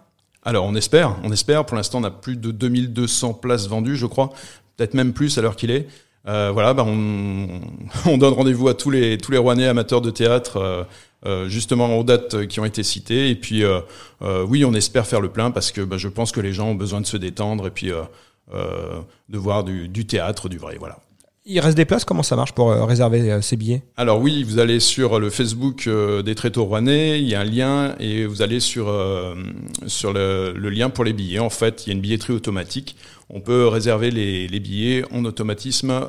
Alors, 0.44 0.64
on 0.64 0.74
espère, 0.74 1.16
on 1.22 1.32
espère. 1.32 1.64
Pour 1.64 1.76
l'instant, 1.76 2.00
on 2.00 2.04
a 2.04 2.10
plus 2.10 2.36
de 2.36 2.50
2200 2.50 3.34
places 3.34 3.68
vendues, 3.68 3.96
je 3.96 4.06
crois. 4.06 4.30
Peut-être 4.76 4.94
même 4.94 5.12
plus 5.12 5.38
à 5.38 5.42
l'heure 5.42 5.56
qu'il 5.56 5.70
est. 5.70 5.86
Euh, 6.28 6.50
voilà, 6.52 6.74
bah 6.74 6.84
on, 6.86 7.60
on, 8.06 8.18
donne 8.18 8.34
rendez-vous 8.34 8.68
à 8.68 8.74
tous 8.74 8.90
les 8.90 9.16
tous 9.16 9.30
les 9.30 9.38
Rouennais 9.38 9.68
amateurs 9.68 10.00
de 10.00 10.10
théâtre, 10.10 10.56
euh, 10.56 10.82
euh, 11.24 11.48
justement 11.48 11.98
aux 11.98 12.04
dates 12.04 12.46
qui 12.46 12.60
ont 12.60 12.64
été 12.64 12.82
citées. 12.82 13.30
Et 13.30 13.34
puis, 13.34 13.64
euh, 13.64 13.80
euh, 14.22 14.44
oui, 14.44 14.64
on 14.64 14.74
espère 14.74 15.06
faire 15.06 15.20
le 15.20 15.30
plein 15.30 15.50
parce 15.50 15.72
que 15.72 15.80
bah, 15.80 15.96
je 15.98 16.08
pense 16.08 16.30
que 16.30 16.40
les 16.40 16.52
gens 16.52 16.68
ont 16.68 16.74
besoin 16.74 17.00
de 17.00 17.06
se 17.06 17.16
détendre 17.16 17.66
et 17.66 17.70
puis 17.70 17.90
de 18.52 19.38
voir 19.38 19.64
du, 19.64 19.88
du, 19.88 20.06
théâtre, 20.06 20.48
du 20.48 20.58
vrai. 20.58 20.76
Voilà. 20.78 20.98
Il 21.44 21.60
reste 21.60 21.76
des 21.76 21.84
places, 21.84 22.04
comment 22.04 22.22
ça 22.22 22.34
marche 22.34 22.52
pour 22.52 22.70
réserver 22.70 23.40
ces 23.40 23.56
billets? 23.56 23.82
Alors 23.96 24.20
oui, 24.20 24.42
vous 24.42 24.58
allez 24.58 24.80
sur 24.80 25.20
le 25.20 25.30
Facebook 25.30 25.88
des 25.88 26.34
Tréteaux 26.34 26.64
Rouennais, 26.64 27.20
il 27.20 27.28
y 27.28 27.36
a 27.36 27.40
un 27.40 27.44
lien 27.44 27.94
et 28.00 28.26
vous 28.26 28.42
allez 28.42 28.58
sur, 28.58 28.92
sur 29.86 30.12
le, 30.12 30.52
le, 30.56 30.70
lien 30.70 30.90
pour 30.90 31.04
les 31.04 31.12
billets. 31.12 31.38
En 31.38 31.50
fait, 31.50 31.86
il 31.86 31.90
y 31.90 31.92
a 31.92 31.94
une 31.94 32.00
billetterie 32.00 32.32
automatique. 32.32 32.96
On 33.30 33.40
peut 33.40 33.68
réserver 33.68 34.10
les, 34.10 34.48
les 34.48 34.60
billets 34.60 35.04
en 35.12 35.24
automatisme 35.24 36.08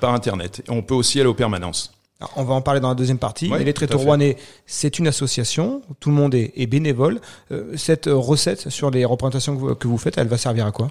par 0.00 0.14
Internet. 0.14 0.62
Et 0.66 0.70
on 0.72 0.82
peut 0.82 0.94
aussi 0.94 1.20
aller 1.20 1.28
aux 1.28 1.34
permanences. 1.34 1.92
Alors, 2.22 2.32
on 2.36 2.44
va 2.44 2.54
en 2.54 2.60
parler 2.60 2.80
dans 2.80 2.88
la 2.88 2.94
deuxième 2.94 3.18
partie. 3.18 3.48
Mais 3.48 3.64
les 3.64 3.72
Tréteaux 3.72 3.98
Rouennais, 3.98 4.36
c'est 4.66 4.98
une 4.98 5.08
association. 5.08 5.82
Tout 5.98 6.10
le 6.10 6.14
monde 6.14 6.34
est, 6.34 6.52
est 6.56 6.66
bénévole. 6.66 7.20
Euh, 7.50 7.76
cette 7.76 8.06
recette 8.06 8.68
sur 8.68 8.90
les 8.90 9.04
représentations 9.04 9.56
que 9.56 9.60
vous, 9.60 9.74
que 9.74 9.88
vous, 9.88 9.98
faites, 9.98 10.18
elle 10.18 10.28
va 10.28 10.38
servir 10.38 10.66
à 10.66 10.70
quoi? 10.70 10.90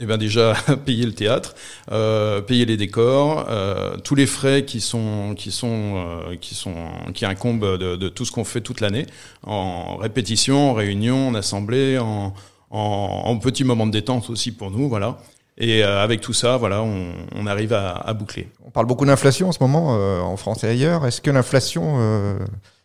Eh 0.00 0.06
bien 0.06 0.18
déjà 0.18 0.54
payer 0.84 1.06
le 1.06 1.12
théâtre, 1.12 1.54
euh, 1.92 2.40
payer 2.40 2.64
les 2.64 2.76
décors, 2.76 3.46
euh, 3.48 3.96
tous 3.98 4.14
les 4.14 4.26
frais 4.26 4.64
qui 4.64 4.80
sont 4.80 5.34
qui 5.36 5.50
sont 5.50 5.94
euh, 5.96 6.36
qui 6.40 6.54
sont 6.54 6.74
qui 7.14 7.24
incombent 7.24 7.76
de, 7.76 8.08
tout 8.08 8.24
ce 8.24 8.32
qu'on 8.32 8.44
fait 8.44 8.60
toute 8.60 8.80
l'année 8.80 9.06
en 9.44 9.96
répétition, 9.96 10.70
en 10.70 10.74
réunion, 10.74 11.28
en 11.28 11.34
assemblée, 11.34 11.98
en, 11.98 12.34
en, 12.70 13.38
petits 13.38 13.64
moments 13.64 13.86
de 13.86 13.92
détente 13.92 14.30
aussi 14.30 14.52
pour 14.52 14.70
nous, 14.70 14.88
voilà. 14.88 15.18
Et 15.58 15.84
euh, 15.84 16.02
avec 16.02 16.22
tout 16.22 16.32
ça, 16.32 16.56
voilà, 16.56 16.82
on, 16.82 17.46
arrive 17.46 17.74
à, 17.74 18.14
boucler. 18.14 18.48
On 18.64 18.70
parle 18.70 18.86
beaucoup 18.86 19.04
d'inflation 19.04 19.48
en 19.48 19.52
ce 19.52 19.58
moment 19.60 19.94
euh, 19.94 20.20
en 20.20 20.38
France 20.38 20.64
et 20.64 20.68
ailleurs. 20.68 21.06
Est-ce 21.06 21.20
que 21.20 21.30
l'inflation 21.30 22.38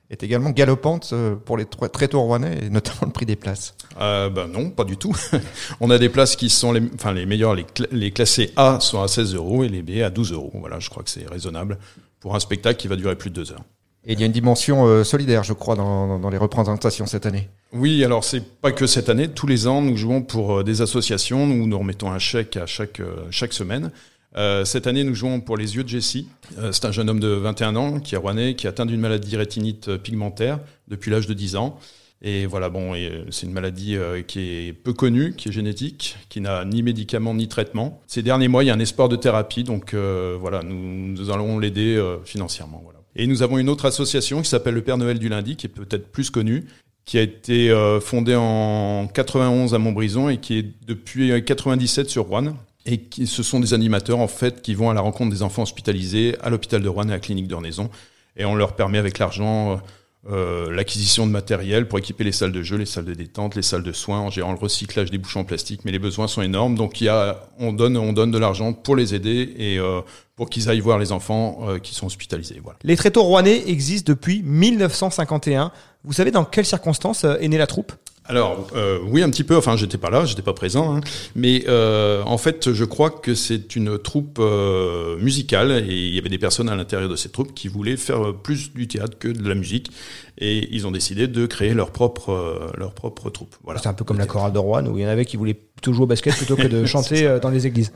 est 0.10 0.24
également 0.24 0.52
galopante 0.52 1.10
euh, 1.14 1.36
pour 1.36 1.58
les 1.58 1.66
très 1.66 2.08
tôt 2.08 2.22
rouennais, 2.22 2.60
et 2.64 2.70
notamment 2.70 3.02
le 3.06 3.12
prix 3.12 3.26
des 3.26 3.36
places 3.36 3.76
euh, 4.00 4.30
ben 4.30 4.48
Non, 4.48 4.70
pas 4.70 4.84
du 4.84 4.98
tout. 4.98 5.16
on 5.80 5.90
a 5.90 5.98
des 5.98 6.10
places 6.10 6.36
qui 6.36 6.50
sont 6.50 6.72
les, 6.72 6.82
enfin 6.94 7.14
les 7.14 7.26
meilleures, 7.26 7.56
les, 7.56 7.66
cl 7.66 7.88
les 7.92 8.12
classés 8.12 8.52
A 8.56 8.80
sont 8.80 9.02
à 9.02 9.08
16 9.08 9.36
euros 9.36 9.64
et 9.64 9.70
les 9.70 9.82
B 9.82 10.02
à 10.04 10.10
12 10.10 10.34
euros. 10.34 10.52
Voilà, 10.56 10.80
je 10.80 10.90
crois 10.90 11.04
que 11.04 11.10
c'est 11.10 11.28
raisonnable 11.28 11.78
pour 12.20 12.36
un 12.36 12.40
spectacle 12.40 12.80
qui 12.80 12.88
va 12.88 12.96
durer 12.96 13.16
plus 13.16 13.30
de 13.30 13.36
deux 13.36 13.52
heures. 13.52 13.64
Et 14.08 14.14
il 14.14 14.20
y 14.20 14.24
a 14.24 14.28
une 14.28 14.32
dimension 14.32 14.86
euh, 14.86 15.04
solidaire, 15.04 15.44
je 15.44 15.54
crois, 15.54 15.76
dans, 15.76 16.20
dans 16.20 16.30
les 16.30 16.38
représentations 16.38 17.08
cette 17.08 17.26
année. 17.26 17.50
Oui, 17.74 18.04
alors 18.04 18.24
c'est 18.24 18.44
pas 18.62 18.72
que 18.72 18.86
cette 18.86 19.10
année. 19.10 19.30
Tous 19.30 19.48
les 19.48 19.66
ans, 19.66 19.82
nous 19.82 19.98
jouons 19.98 20.22
pour 20.22 20.60
euh, 20.60 20.64
des 20.64 20.84
associations 20.84 21.44
où 21.46 21.66
nous 21.66 21.80
remettons 21.80 22.12
un 22.12 22.20
chèque 22.20 22.58
à 22.58 22.68
chaque 22.68 23.02
chaque 23.32 23.54
semaine. 23.54 23.92
Euh, 24.38 24.66
cette 24.66 24.88
année, 24.88 25.04
nous 25.04 25.16
jouons 25.16 25.40
pour 25.40 25.58
les 25.58 25.76
yeux 25.76 25.84
de 25.84 25.90
Jessie. 25.90 26.28
Euh, 26.58 26.72
c'est 26.72 26.86
un 26.86 26.92
jeune 26.92 27.10
homme 27.10 27.20
de 27.20 27.30
21 27.30 27.76
ans 27.76 28.00
qui 28.00 28.16
est 28.16 28.18
rouennais, 28.18 28.56
qui 28.56 28.66
est 28.66 28.70
atteint 28.70 28.86
d'une 28.86 29.00
maladie 29.00 29.38
rétinite 29.38 29.98
pigmentaire 29.98 30.60
depuis 30.88 31.12
l'âge 31.12 31.28
de 31.28 31.34
10 31.34 31.56
ans. 31.56 31.80
Et 32.22 32.46
voilà, 32.46 32.70
bon, 32.70 32.94
c'est 33.30 33.46
une 33.46 33.52
maladie 33.52 33.98
qui 34.26 34.40
est 34.40 34.74
peu 34.74 34.94
connue, 34.94 35.34
qui 35.36 35.50
est 35.50 35.52
génétique, 35.52 36.18
qui 36.30 36.42
n'a 36.42 36.66
ni 36.66 36.82
médicaments 36.82 37.36
ni 37.36 37.48
traitement. 37.48 38.02
Ces 38.08 38.24
derniers 38.24 38.48
mois, 38.48 38.64
il 38.64 38.68
y 38.68 38.70
a 38.72 38.74
un 38.74 38.80
espoir 38.80 39.10
de 39.10 39.16
thérapie, 39.16 39.64
donc 39.64 39.94
euh, 39.94 40.36
voilà, 40.40 40.64
nous, 40.64 41.10
nous 41.10 41.30
allons 41.30 41.60
l'aider 41.60 42.02
financièrement. 42.24 42.82
Voilà. 42.84 43.00
Et 43.16 43.28
nous 43.28 43.44
avons 43.44 43.58
une 43.58 43.70
autre 43.70 43.86
association 43.86 44.42
qui 44.42 44.50
s'appelle 44.50 44.74
le 44.74 44.82
Père 44.82 44.98
Noël 44.98 45.20
du 45.20 45.30
lundi, 45.30 45.56
qui 45.56 45.68
est 45.68 45.70
peut-être 45.70 46.12
plus 46.12 46.30
connue, 46.30 46.66
qui 47.06 47.18
a 47.18 47.22
été 47.22 47.70
euh, 47.70 48.02
fondée 48.02 48.36
en 48.36 49.08
91 49.08 49.74
à 49.74 49.78
Montbrison 49.78 50.30
et 50.30 50.38
qui 50.38 50.58
est 50.58 50.66
depuis 50.88 51.44
97 51.44 52.10
sur 52.10 52.26
Rouen. 52.26 52.56
Et 52.86 53.00
qui, 53.00 53.26
ce 53.26 53.44
sont 53.44 53.60
des 53.60 53.74
animateurs 53.74 54.20
en 54.20 54.28
fait 54.28 54.62
qui 54.62 54.76
vont 54.76 54.90
à 54.90 54.94
la 54.94 55.02
rencontre 55.02 55.32
des 55.32 55.42
enfants 55.42 55.64
hospitalisés 55.64 56.36
à 56.42 56.50
l'hôpital 56.50 56.82
de 56.82 56.90
Rouen 56.90 57.08
et 57.08 57.12
à 57.12 57.16
la 57.16 57.20
clinique 57.20 57.48
d'Ornaison. 57.48 57.90
Et 58.38 58.46
on 58.46 58.56
leur 58.56 58.76
permet 58.76 58.98
avec 58.98 59.18
l'argent 59.18 59.82
euh, 60.28 60.72
l'acquisition 60.72 61.28
de 61.28 61.32
matériel 61.32 61.88
pour 61.88 62.00
équiper 62.00 62.24
les 62.24 62.32
salles 62.32 62.52
de 62.52 62.64
jeu, 62.64 62.78
les 62.78 62.88
salles 62.88 63.06
de 63.06 63.14
détente, 63.14 63.54
les 63.54 63.62
salles 63.62 63.84
de 63.84 63.92
soins, 63.92 64.22
en 64.22 64.32
gérant 64.32 64.54
le 64.54 64.58
recyclage 64.58 65.12
des 65.12 65.20
bouchons 65.20 65.42
en 65.42 65.44
plastique. 65.44 65.82
Mais 65.86 65.92
les 65.92 66.00
besoins 66.00 66.28
sont 66.28 66.42
énormes, 66.42 66.74
donc 66.74 67.00
il 67.00 67.04
y 67.04 67.10
a, 67.10 67.42
on 67.60 67.74
donne, 67.74 67.96
on 67.96 68.12
donne 68.12 68.32
de 68.32 68.40
l'argent 68.40 68.74
pour 68.74 68.96
les 68.96 69.14
aider 69.14 69.54
et 69.56 69.78
euh, 69.78 70.02
pour 70.36 70.50
qu'ils 70.50 70.68
aillent 70.68 70.80
voir 70.80 70.98
les 70.98 71.12
enfants 71.12 71.60
euh, 71.68 71.78
qui 71.78 71.94
sont 71.94 72.08
hospitalisés. 72.08 72.60
Voilà. 72.64 72.80
Les 72.84 72.96
tréteaux 72.96 73.22
rouennais 73.22 73.70
existent 73.70 74.12
depuis 74.12 74.42
1951. 74.42 75.72
Vous 76.04 76.14
savez 76.14 76.32
dans 76.32 76.44
quelles 76.44 76.66
circonstances 76.66 77.24
est 77.24 77.48
née 77.48 77.60
la 77.60 77.68
troupe? 77.68 77.94
Alors 78.28 78.68
euh, 78.76 79.00
oui 79.08 79.22
un 79.22 79.30
petit 79.30 79.44
peu, 79.44 79.56
enfin 79.56 79.76
j'étais 79.76 79.98
pas 79.98 80.10
là, 80.10 80.26
j'étais 80.26 80.42
pas 80.42 80.54
présent, 80.54 80.98
hein. 80.98 81.02
mais 81.36 81.64
euh, 81.68 82.24
en 82.24 82.38
fait 82.38 82.74
je 82.74 82.84
crois 82.84 83.12
que 83.12 83.36
c'est 83.36 83.76
une 83.76 84.00
troupe 84.00 84.38
euh, 84.40 85.18
musicale 85.18 85.72
et 85.88 85.94
il 85.94 86.16
y 86.16 86.18
avait 86.18 86.30
des 86.30 86.40
personnes 86.40 86.70
à 86.70 86.76
l'intérieur 86.76 87.10
de 87.10 87.16
cette 87.16 87.34
troupe 87.34 87.54
qui 87.54 87.68
voulaient 87.68 87.98
faire 87.98 88.34
plus 88.34 88.74
du 88.74 88.88
théâtre 88.88 89.18
que 89.20 89.28
de 89.28 89.48
la 89.48 89.56
musique 89.56 89.92
et 90.38 90.68
ils 90.76 90.86
ont 90.86 90.92
décidé 90.92 91.28
de 91.28 91.46
créer 91.46 91.74
leur 91.74 91.92
propre 91.92 92.32
euh, 92.32 92.72
leur 92.78 92.94
propre 92.94 93.30
troupe. 93.30 93.56
Voilà. 93.64 93.80
C'est 93.82 93.88
un 93.88 93.94
peu 93.94 94.04
comme 94.04 94.18
la 94.18 94.26
chorale 94.26 94.52
de 94.52 94.60
Rouen 94.60 94.86
où 94.86 94.98
il 94.98 95.04
y 95.04 95.06
en 95.06 95.10
avait 95.10 95.26
qui 95.26 95.38
voulaient 95.38 95.54
plutôt 95.54 95.94
jouer 95.94 96.04
au 96.04 96.08
basket 96.08 96.36
plutôt 96.36 96.56
que 96.56 96.68
de 96.68 96.86
chanter 96.86 97.26
euh, 97.26 97.40
dans 97.40 97.50
les 97.50 97.68
églises. 97.68 97.92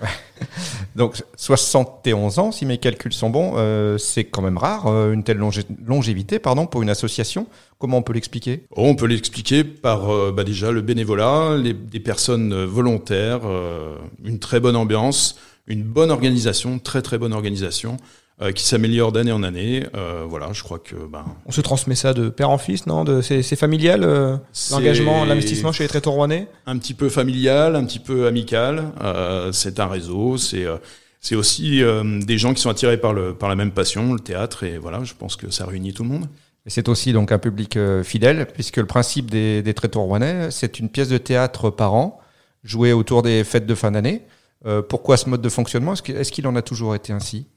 Donc 1.00 1.24
71 1.38 2.40
ans 2.40 2.52
si 2.52 2.66
mes 2.66 2.78
calculs 2.78 3.14
sont 3.14 3.30
bons, 3.30 3.54
euh, 3.56 3.98
c'est 3.98 4.26
quand 4.26 4.42
même 4.42 4.58
rare 4.58 4.88
une 5.14 5.24
telle 5.24 5.38
longé 5.38 5.62
longévité 5.88 6.40
pardon 6.40 6.68
pour 6.68 6.82
une 6.82 6.90
association. 6.90 7.48
Comment 7.78 8.00
on 8.00 8.02
peut 8.02 8.12
l'expliquer? 8.12 8.66
Oh, 8.72 8.84
On 8.84 8.96
peut 8.96 9.06
l'expliquer 9.06 9.64
par 9.64 10.14
euh, 10.14 10.34
bah 10.34 10.44
déjà 10.44 10.74
le 10.74 10.82
bénévolat, 10.82 11.56
des 11.58 12.00
personnes 12.02 12.66
volontaires, 12.66 13.44
euh, 13.46 13.96
une 14.26 14.40
très 14.40 14.60
bonne 14.60 14.76
ambiance, 14.76 15.38
une 15.68 15.84
bonne 15.84 16.12
organisation, 16.12 16.80
très 16.80 17.02
très 17.02 17.18
bonne 17.18 17.32
organisation. 17.32 17.96
Euh, 18.42 18.52
qui 18.52 18.64
s'améliore 18.64 19.12
d'année 19.12 19.32
en 19.32 19.44
année. 19.44 19.86
Euh, 19.96 20.26
voilà, 20.28 20.52
je 20.54 20.64
crois 20.64 20.80
que 20.80 20.96
ben, 20.96 21.26
On 21.46 21.52
se 21.52 21.62
transmet 21.62 21.96
ça 21.96 22.14
de 22.14 22.30
père 22.30 22.50
en 22.50 22.58
fils, 22.58 22.86
non? 22.88 23.04
De, 23.04 23.22
C'est 23.22 23.56
familial, 23.56 24.04
euh, 24.04 24.38
l'engagement, 24.72 25.26
l'investissement 25.26 25.72
chez 25.72 25.84
les 25.84 25.90
traiteurs 25.90 26.14
rouennais? 26.14 26.48
Un 26.66 26.78
petit 26.78 26.94
peu 26.94 27.10
familial, 27.10 27.76
un 27.76 27.86
petit 27.86 28.00
peu 28.00 28.28
amical. 28.28 28.92
Euh, 29.02 29.52
c'est 29.52 29.80
un 29.80 29.88
réseau, 29.88 30.38
c'est 30.38 30.66
euh, 30.66 30.78
c'est 31.22 31.36
aussi 31.36 31.84
euh, 31.84 32.22
des 32.22 32.38
gens 32.38 32.54
qui 32.54 32.62
sont 32.62 32.70
attirés 32.70 32.98
par 32.98 33.14
le 33.14 33.34
par 33.34 33.50
la 33.50 33.56
même 33.56 33.72
passion, 33.72 34.14
le 34.14 34.20
théâtre, 34.20 34.64
et 34.64 34.78
voilà, 34.78 35.04
je 35.04 35.14
pense 35.14 35.36
que 35.36 35.50
ça 35.50 35.66
réunit 35.66 35.94
tout 35.94 36.04
le 36.04 36.10
monde. 36.10 36.28
Et 36.66 36.70
c'est 36.70 36.88
aussi 36.90 37.14
donc 37.14 37.32
un 37.32 37.40
public 37.40 37.78
euh, 37.78 38.04
fidèle, 38.04 38.48
puisque 38.54 38.78
le 38.78 38.86
principe 38.86 39.32
des, 39.32 39.62
des 39.62 39.74
Rouennais, 39.96 40.52
c'est 40.52 40.80
une 40.80 40.90
pièce 40.90 41.10
de 41.10 41.18
théâtre 41.18 41.70
par 41.70 41.94
an, 41.94 42.20
jouée 42.64 42.94
autour 42.94 43.22
des 43.22 43.44
fêtes 43.44 43.66
de 43.66 43.76
fin 43.76 43.92
d'année. 43.92 44.24
Euh, 44.66 44.82
pourquoi 44.82 45.18
ce 45.18 45.30
mode 45.30 45.42
de 45.42 45.50
fonctionnement? 45.50 45.94
Est-ce 45.94 46.32
qu'il 46.32 46.48
en 46.48 46.56
a 46.56 46.62
toujours 46.62 46.96
été 46.96 47.14
ainsi? 47.14 47.48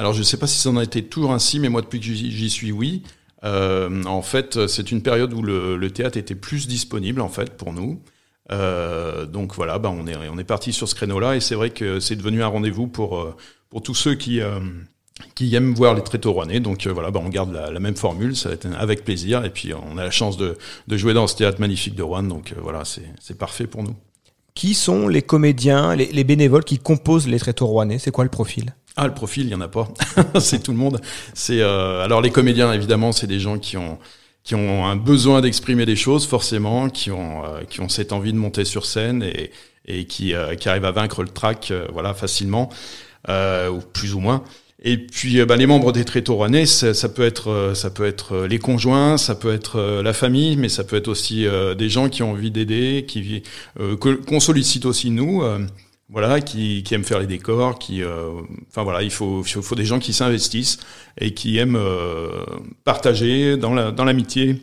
Alors 0.00 0.14
je 0.14 0.20
ne 0.20 0.24
sais 0.24 0.38
pas 0.38 0.46
si 0.46 0.58
ça 0.58 0.70
en 0.70 0.78
a 0.78 0.82
été 0.82 1.04
toujours 1.04 1.30
ainsi, 1.30 1.60
mais 1.60 1.68
moi 1.68 1.82
depuis 1.82 2.00
que 2.00 2.06
j'y 2.06 2.48
suis, 2.48 2.72
oui. 2.72 3.02
Euh, 3.44 4.02
en 4.04 4.22
fait, 4.22 4.66
c'est 4.66 4.90
une 4.92 5.02
période 5.02 5.34
où 5.34 5.42
le, 5.42 5.90
théâtre 5.90 6.16
était 6.16 6.34
plus 6.34 6.66
disponible 6.66 7.20
en 7.20 7.28
fait 7.28 7.54
pour 7.58 7.74
nous. 7.74 8.00
Euh, 8.50 9.26
donc 9.26 9.54
voilà, 9.54 9.78
bah, 9.78 9.90
on 9.90 10.38
est 10.38 10.44
parti 10.44 10.72
sur 10.72 10.88
ce 10.88 10.94
créneau-là 10.94 11.36
et 11.36 11.40
c'est 11.40 11.54
vrai 11.54 11.68
que 11.68 12.00
c'est 12.00 12.16
devenu 12.16 12.42
un 12.42 12.46
rendez-vous 12.46 12.86
pour 12.86 13.18
euh, 13.18 13.36
pour 13.68 13.82
tous 13.82 13.94
ceux 13.94 14.14
qui 14.14 14.40
aiment 14.40 15.74
voir 15.74 15.92
les 15.92 16.02
tréteaux 16.02 16.32
rouennais. 16.32 16.60
Donc 16.60 16.86
voilà, 16.86 17.10
bah, 17.10 17.20
on 17.22 17.28
garde 17.28 17.52
la, 17.52 17.78
même 17.78 17.96
formule, 17.96 18.34
ça 18.34 18.48
va 18.48 18.54
être 18.54 18.68
avec 18.78 19.04
plaisir 19.04 19.44
et 19.44 19.50
puis 19.50 19.74
on 19.74 19.98
a 19.98 20.04
la 20.04 20.10
chance 20.10 20.38
de 20.38 20.56
jouer 20.88 21.12
dans 21.12 21.26
ce 21.26 21.36
théâtre 21.36 21.60
magnifique 21.60 21.94
de 21.94 22.02
Rouen. 22.02 22.22
Donc 22.22 22.54
voilà, 22.56 22.84
c'est 22.86 23.36
parfait 23.36 23.66
pour 23.66 23.82
nous. 23.82 23.96
Qui 24.54 24.72
sont 24.72 25.08
les 25.08 25.20
comédiens, 25.20 25.94
les, 25.94 26.06
les 26.06 26.24
bénévoles 26.24 26.64
qui 26.64 26.78
composent 26.78 27.28
les 27.28 27.38
traiteurs 27.38 27.68
rouennais? 27.68 27.98
C'est 27.98 28.10
quoi 28.10 28.24
le 28.24 28.30
profil? 28.30 28.74
Ah, 29.02 29.06
le 29.06 29.14
profil, 29.14 29.46
il 29.46 29.50
y 29.50 29.54
en 29.54 29.62
a 29.62 29.68
pas. 29.68 29.88
c'est 30.40 30.62
tout 30.62 30.72
le 30.72 30.76
monde. 30.76 31.00
C'est 31.32 31.62
euh, 31.62 32.04
alors 32.04 32.20
les 32.20 32.30
comédiens, 32.30 32.70
évidemment, 32.74 33.12
c'est 33.12 33.26
des 33.26 33.40
gens 33.40 33.58
qui 33.58 33.78
ont 33.78 33.98
qui 34.44 34.54
ont 34.54 34.84
un 34.84 34.96
besoin 34.96 35.40
d'exprimer 35.40 35.86
des 35.86 35.96
choses, 35.96 36.26
forcément, 36.26 36.90
qui 36.90 37.10
ont 37.10 37.42
euh, 37.46 37.62
qui 37.66 37.80
ont 37.80 37.88
cette 37.88 38.12
envie 38.12 38.34
de 38.34 38.36
monter 38.38 38.66
sur 38.66 38.84
scène 38.84 39.22
et 39.22 39.52
et 39.86 40.04
qui 40.04 40.34
euh, 40.34 40.54
qui 40.54 40.68
arrivent 40.68 40.84
à 40.84 40.90
vaincre 40.92 41.22
le 41.22 41.30
trac, 41.30 41.70
euh, 41.70 41.86
voilà, 41.94 42.12
facilement, 42.12 42.68
euh, 43.30 43.70
ou 43.70 43.80
plus 43.80 44.12
ou 44.12 44.20
moins. 44.20 44.44
Et 44.82 44.98
puis 44.98 45.40
euh, 45.40 45.46
bah, 45.46 45.56
les 45.56 45.66
membres 45.66 45.92
des 45.92 46.04
tréteaux 46.04 46.34
rouennais, 46.34 46.66
ça, 46.66 46.92
ça 46.92 47.08
peut 47.08 47.24
être 47.24 47.72
ça 47.74 47.88
peut 47.88 48.04
être 48.04 48.44
les 48.44 48.58
conjoints, 48.58 49.16
ça 49.16 49.34
peut 49.34 49.52
être 49.52 50.02
la 50.02 50.12
famille, 50.12 50.56
mais 50.56 50.68
ça 50.68 50.84
peut 50.84 50.96
être 50.96 51.08
aussi 51.08 51.46
euh, 51.46 51.74
des 51.74 51.88
gens 51.88 52.10
qui 52.10 52.22
ont 52.22 52.32
envie 52.32 52.50
d'aider, 52.50 53.06
qui 53.08 53.42
euh, 53.78 53.96
qu'on 53.96 54.40
sollicite 54.40 54.84
aussi 54.84 55.10
nous. 55.10 55.42
Voilà, 56.10 56.40
qui, 56.40 56.82
qui 56.82 56.94
aiment 56.94 57.04
faire 57.04 57.20
les 57.20 57.26
décors, 57.26 57.78
qui, 57.78 58.02
euh, 58.02 58.32
enfin 58.68 58.82
voilà, 58.82 59.02
il 59.02 59.10
faut, 59.10 59.42
faut 59.44 59.74
des 59.74 59.84
gens 59.84 59.98
qui 59.98 60.12
s'investissent 60.12 60.78
et 61.20 61.34
qui 61.34 61.58
aiment 61.58 61.76
euh, 61.76 62.44
partager 62.84 63.56
dans 63.56 63.74
la, 63.74 63.92
dans 63.92 64.04
l'amitié 64.04 64.60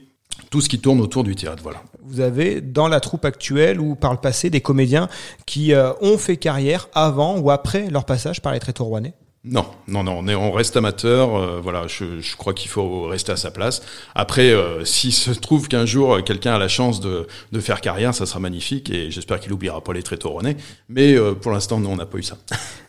tout 0.49 0.61
ce 0.61 0.69
qui 0.69 0.79
tourne 0.79 0.99
autour 0.99 1.23
du 1.23 1.35
théâtre. 1.35 1.63
Voilà. 1.63 1.81
Vous 2.03 2.19
avez 2.19 2.61
dans 2.61 2.87
la 2.87 2.99
troupe 2.99 3.25
actuelle 3.25 3.79
ou 3.79 3.95
par 3.95 4.11
le 4.11 4.19
passé 4.19 4.49
des 4.49 4.61
comédiens 4.61 5.07
qui 5.45 5.73
euh, 5.73 5.93
ont 6.01 6.17
fait 6.17 6.37
carrière 6.37 6.89
avant 6.93 7.39
ou 7.39 7.49
après 7.49 7.89
leur 7.89 8.05
passage 8.05 8.41
par 8.41 8.53
les 8.53 8.59
traiteurs 8.59 8.87
rouennais? 8.87 9.13
Non, 9.49 9.65
non, 9.87 10.03
non, 10.03 10.17
on, 10.19 10.27
est, 10.27 10.35
on 10.35 10.51
reste 10.51 10.75
amateur. 10.75 11.35
euh, 11.35 11.59
voilà, 11.61 11.87
je, 11.87 12.19
je 12.19 12.35
crois 12.35 12.53
qu'il 12.53 12.69
faut 12.69 13.03
rester 13.03 13.31
à 13.31 13.37
sa 13.37 13.49
place. 13.51 13.81
Après, 14.15 14.51
euh, 14.51 14.83
s'il 14.83 15.13
se 15.13 15.31
trouve 15.31 15.67
qu'un 15.67 15.85
jour 15.85 16.15
euh, 16.15 16.21
quelqu'un 16.21 16.55
a 16.55 16.59
la 16.59 16.67
chance 16.67 16.99
de, 16.99 17.27
de 17.51 17.59
faire 17.59 17.79
carrière, 17.79 18.13
ça 18.13 18.25
sera 18.25 18.39
magnifique 18.39 18.89
et 18.89 19.09
j'espère 19.11 19.39
qu'il 19.39 19.53
oubliera 19.53 19.81
pas 19.81 19.93
les 19.93 20.03
tréteaux 20.03 20.29
rouennais. 20.31 20.57
Mais 20.89 21.15
euh, 21.15 21.33
pour 21.33 21.51
l'instant, 21.51 21.79
non, 21.79 21.91
on 21.91 21.95
n'a 21.95 22.05
pas 22.05 22.17
eu 22.17 22.23
ça. 22.23 22.37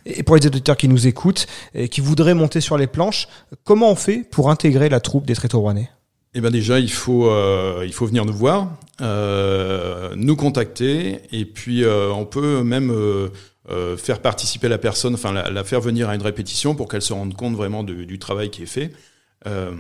Et 0.07 0.23
pour 0.23 0.37
les 0.37 0.47
auditeurs 0.47 0.77
qui 0.77 0.88
nous 0.88 1.07
écoutent 1.07 1.47
et 1.75 1.88
qui 1.88 2.00
voudraient 2.00 2.35
monter 2.35 2.61
sur 2.61 2.77
les 2.79 2.87
planches, 2.87 3.29
comment 3.65 3.91
on 3.91 3.97
fait 3.97 4.25
pour 4.31 4.50
intégrer 4.50 4.88
la 4.88 5.00
troupe 5.00 5.27
des 5.27 5.35
traiteurs 5.35 5.61
rouennais 5.61 5.91
Eh 6.35 6.41
ben 6.41 6.50
déjà, 6.50 6.79
il 6.81 6.91
faut 6.91 7.29
euh, 7.29 7.85
il 7.87 7.93
faut 7.93 8.07
venir 8.07 8.25
nous 8.25 8.33
voir, 8.33 8.69
euh, 9.00 10.15
nous 10.17 10.35
contacter, 10.35 11.21
et 11.31 11.45
puis 11.45 11.85
euh, 11.85 12.11
on 12.11 12.25
peut 12.25 12.62
même 12.62 12.93
euh, 13.71 13.97
faire 13.97 14.21
participer 14.21 14.69
la 14.69 14.79
personne, 14.79 15.15
enfin 15.15 15.33
la, 15.33 15.51
la 15.51 15.65
faire 15.65 15.81
venir 15.81 16.09
à 16.09 16.15
une 16.15 16.23
répétition 16.23 16.75
pour 16.75 16.89
qu'elle 16.89 17.03
se 17.03 17.13
rende 17.13 17.35
compte 17.35 17.55
vraiment 17.55 17.83
de- 17.85 18.05
du 18.05 18.19
travail 18.19 18.51
qui 18.51 18.63
est 18.63 18.67
fait. 18.67 18.91
Euh, 19.47 19.71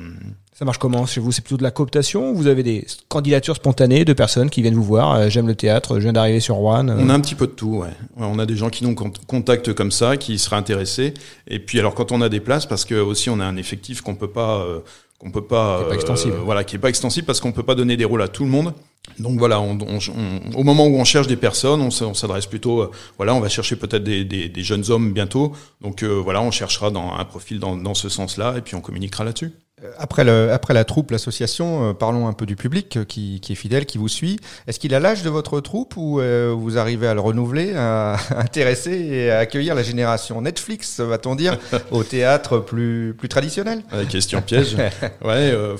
Ça 0.52 0.64
marche 0.64 0.78
comment 0.78 1.04
chez 1.06 1.20
vous? 1.20 1.32
C'est 1.32 1.42
plutôt 1.42 1.56
de 1.56 1.62
la 1.64 1.70
cooptation 1.72 2.30
ou 2.30 2.34
vous 2.36 2.46
avez 2.46 2.62
des 2.62 2.86
candidatures 3.08 3.56
spontanées 3.56 4.04
de 4.04 4.12
personnes 4.12 4.50
qui 4.50 4.62
viennent 4.62 4.74
vous 4.74 4.84
voir? 4.84 5.14
Euh, 5.14 5.28
J'aime 5.28 5.48
le 5.48 5.56
théâtre, 5.56 5.96
je 5.96 6.00
viens 6.02 6.12
d'arriver 6.12 6.38
sur 6.40 6.54
Rouen. 6.56 6.88
euh, 6.88 6.96
On 6.98 7.08
a 7.08 7.14
un 7.14 7.20
petit 7.20 7.34
peu 7.34 7.46
de 7.48 7.52
tout, 7.52 7.78
ouais. 7.78 7.88
On 8.16 8.38
a 8.38 8.46
des 8.46 8.54
gens 8.56 8.70
qui 8.70 8.84
nous 8.84 8.94
cont- 8.94 9.12
contactent 9.26 9.72
comme 9.74 9.90
ça, 9.90 10.16
qui 10.16 10.38
seraient 10.38 10.56
intéressés. 10.56 11.14
Et 11.48 11.58
puis 11.58 11.80
alors 11.80 11.94
quand 11.94 12.12
on 12.12 12.20
a 12.20 12.28
des 12.28 12.40
places, 12.40 12.66
parce 12.66 12.84
que 12.84 12.94
aussi 12.94 13.30
on 13.30 13.40
a 13.40 13.44
un 13.44 13.56
effectif 13.56 14.00
qu'on 14.00 14.14
peut 14.14 14.30
pas, 14.30 14.58
euh, 14.60 14.78
qu'on 15.18 15.30
peut 15.30 15.42
pas, 15.44 15.78
Qui 15.78 15.84
est 15.84 15.88
pas 15.88 15.94
extensible. 15.94 16.36
voilà, 16.44 16.64
qui 16.64 16.76
est 16.76 16.78
pas 16.78 16.88
extensible 16.88 17.26
parce 17.26 17.40
qu'on 17.40 17.52
peut 17.52 17.62
pas 17.64 17.74
donner 17.74 17.96
des 17.96 18.04
rôles 18.04 18.22
à 18.22 18.28
tout 18.28 18.44
le 18.44 18.50
monde. 18.50 18.72
Donc 19.18 19.38
voilà, 19.38 19.60
on, 19.60 19.76
on- 19.80 19.98
on- 19.98 20.58
au 20.58 20.62
moment 20.62 20.86
où 20.86 20.96
on 20.96 21.04
cherche 21.04 21.26
des 21.26 21.36
personnes, 21.36 21.80
on 21.80 21.90
s'adresse 22.14 22.46
plutôt, 22.46 22.82
euh, 22.82 22.90
voilà, 23.16 23.34
on 23.34 23.40
va 23.40 23.48
chercher 23.48 23.76
peut-être 23.76 24.04
des, 24.04 24.24
des- 24.24 24.48
des 24.48 24.62
jeunes 24.62 24.84
hommes 24.90 25.12
bientôt. 25.12 25.52
Donc 25.80 26.02
euh, 26.02 26.08
voilà, 26.22 26.40
on 26.42 26.50
cherchera 26.50 26.90
dans 26.90 27.12
un 27.14 27.24
profil 27.24 27.58
dans, 27.58 27.74
dans 27.76 27.94
ce 27.94 28.08
sens-là, 28.08 28.54
et 28.58 28.60
puis 28.60 28.74
on 28.74 28.80
communiquera 28.80 29.24
là-dessus. 29.24 29.52
Euh, 29.84 29.90
Après, 29.98 30.24
le, 30.24 30.50
après 30.52 30.74
la 30.74 30.84
troupe, 30.84 31.10
l'association, 31.10 31.90
euh, 31.90 31.92
parlons 31.92 32.26
un 32.28 32.32
peu 32.32 32.46
du 32.46 32.56
public 32.56 32.96
euh, 32.96 33.04
qui, 33.04 33.40
qui 33.40 33.52
est 33.52 33.56
fidèle, 33.56 33.86
qui 33.86 33.98
vous 33.98 34.08
suit. 34.08 34.38
Est-ce 34.66 34.78
qu'il 34.80 34.94
a 34.94 35.00
l'âge 35.00 35.22
de 35.22 35.30
votre 35.30 35.60
troupe 35.60 35.94
ou 35.96 36.20
euh, 36.20 36.54
vous 36.56 36.78
arrivez 36.78 37.06
à 37.06 37.14
le 37.14 37.20
renouveler, 37.20 37.74
à, 37.74 38.14
à 38.14 38.18
intéresser 38.40 38.92
et 38.92 39.30
à 39.30 39.38
accueillir 39.38 39.74
la 39.74 39.82
génération 39.82 40.40
Netflix, 40.42 41.00
va-t-on 41.00 41.34
dire, 41.34 41.58
au 41.90 42.02
théâtre 42.04 42.58
plus, 42.58 43.14
plus 43.16 43.28
traditionnel? 43.28 43.82
Euh, 43.92 44.04
question 44.04 44.40
piège. 44.42 44.74
ouais, 45.24 45.52
euh, 45.52 45.76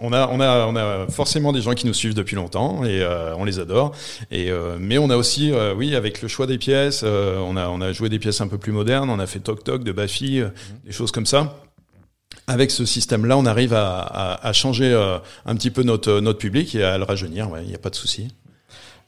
on 0.00 0.12
a, 0.12 0.28
on 0.28 0.40
a, 0.40 0.66
on 0.66 0.76
a 0.76 1.06
forcément 1.08 1.52
des 1.52 1.62
gens 1.62 1.72
qui 1.74 1.86
nous 1.86 1.94
suivent 1.94 2.14
depuis 2.14 2.36
longtemps 2.36 2.84
et 2.84 3.00
euh, 3.02 3.34
on 3.36 3.44
les 3.44 3.58
adore. 3.58 3.92
Et 4.30 4.50
euh, 4.50 4.76
mais 4.78 4.98
on 4.98 5.10
a 5.10 5.16
aussi, 5.16 5.52
euh, 5.52 5.74
oui, 5.74 5.94
avec 5.94 6.22
le 6.22 6.28
choix 6.28 6.46
des 6.46 6.58
pièces, 6.58 7.02
euh, 7.04 7.38
on 7.38 7.56
a, 7.56 7.68
on 7.68 7.80
a 7.80 7.92
joué 7.92 8.08
des 8.08 8.18
pièces 8.18 8.40
un 8.40 8.48
peu 8.48 8.58
plus 8.58 8.72
modernes. 8.72 9.10
On 9.10 9.18
a 9.18 9.26
fait 9.26 9.40
Toc 9.40 9.64
Toc 9.64 9.84
de 9.84 9.92
Baffy, 9.92 10.40
euh, 10.40 10.48
des 10.84 10.92
choses 10.92 11.10
comme 11.12 11.26
ça. 11.26 11.54
Avec 12.50 12.70
ce 12.70 12.84
système-là, 12.84 13.36
on 13.36 13.46
arrive 13.46 13.74
à, 13.74 14.00
à, 14.00 14.48
à 14.48 14.52
changer 14.52 14.92
euh, 14.92 15.18
un 15.46 15.54
petit 15.54 15.70
peu 15.70 15.82
notre, 15.84 16.20
notre 16.20 16.38
public 16.38 16.74
et 16.74 16.82
à 16.82 16.98
le 16.98 17.04
rajeunir. 17.04 17.50
Ouais, 17.50 17.60
il 17.62 17.68
n'y 17.68 17.74
a 17.74 17.78
pas 17.78 17.90
de 17.90 17.94
souci. 17.94 18.28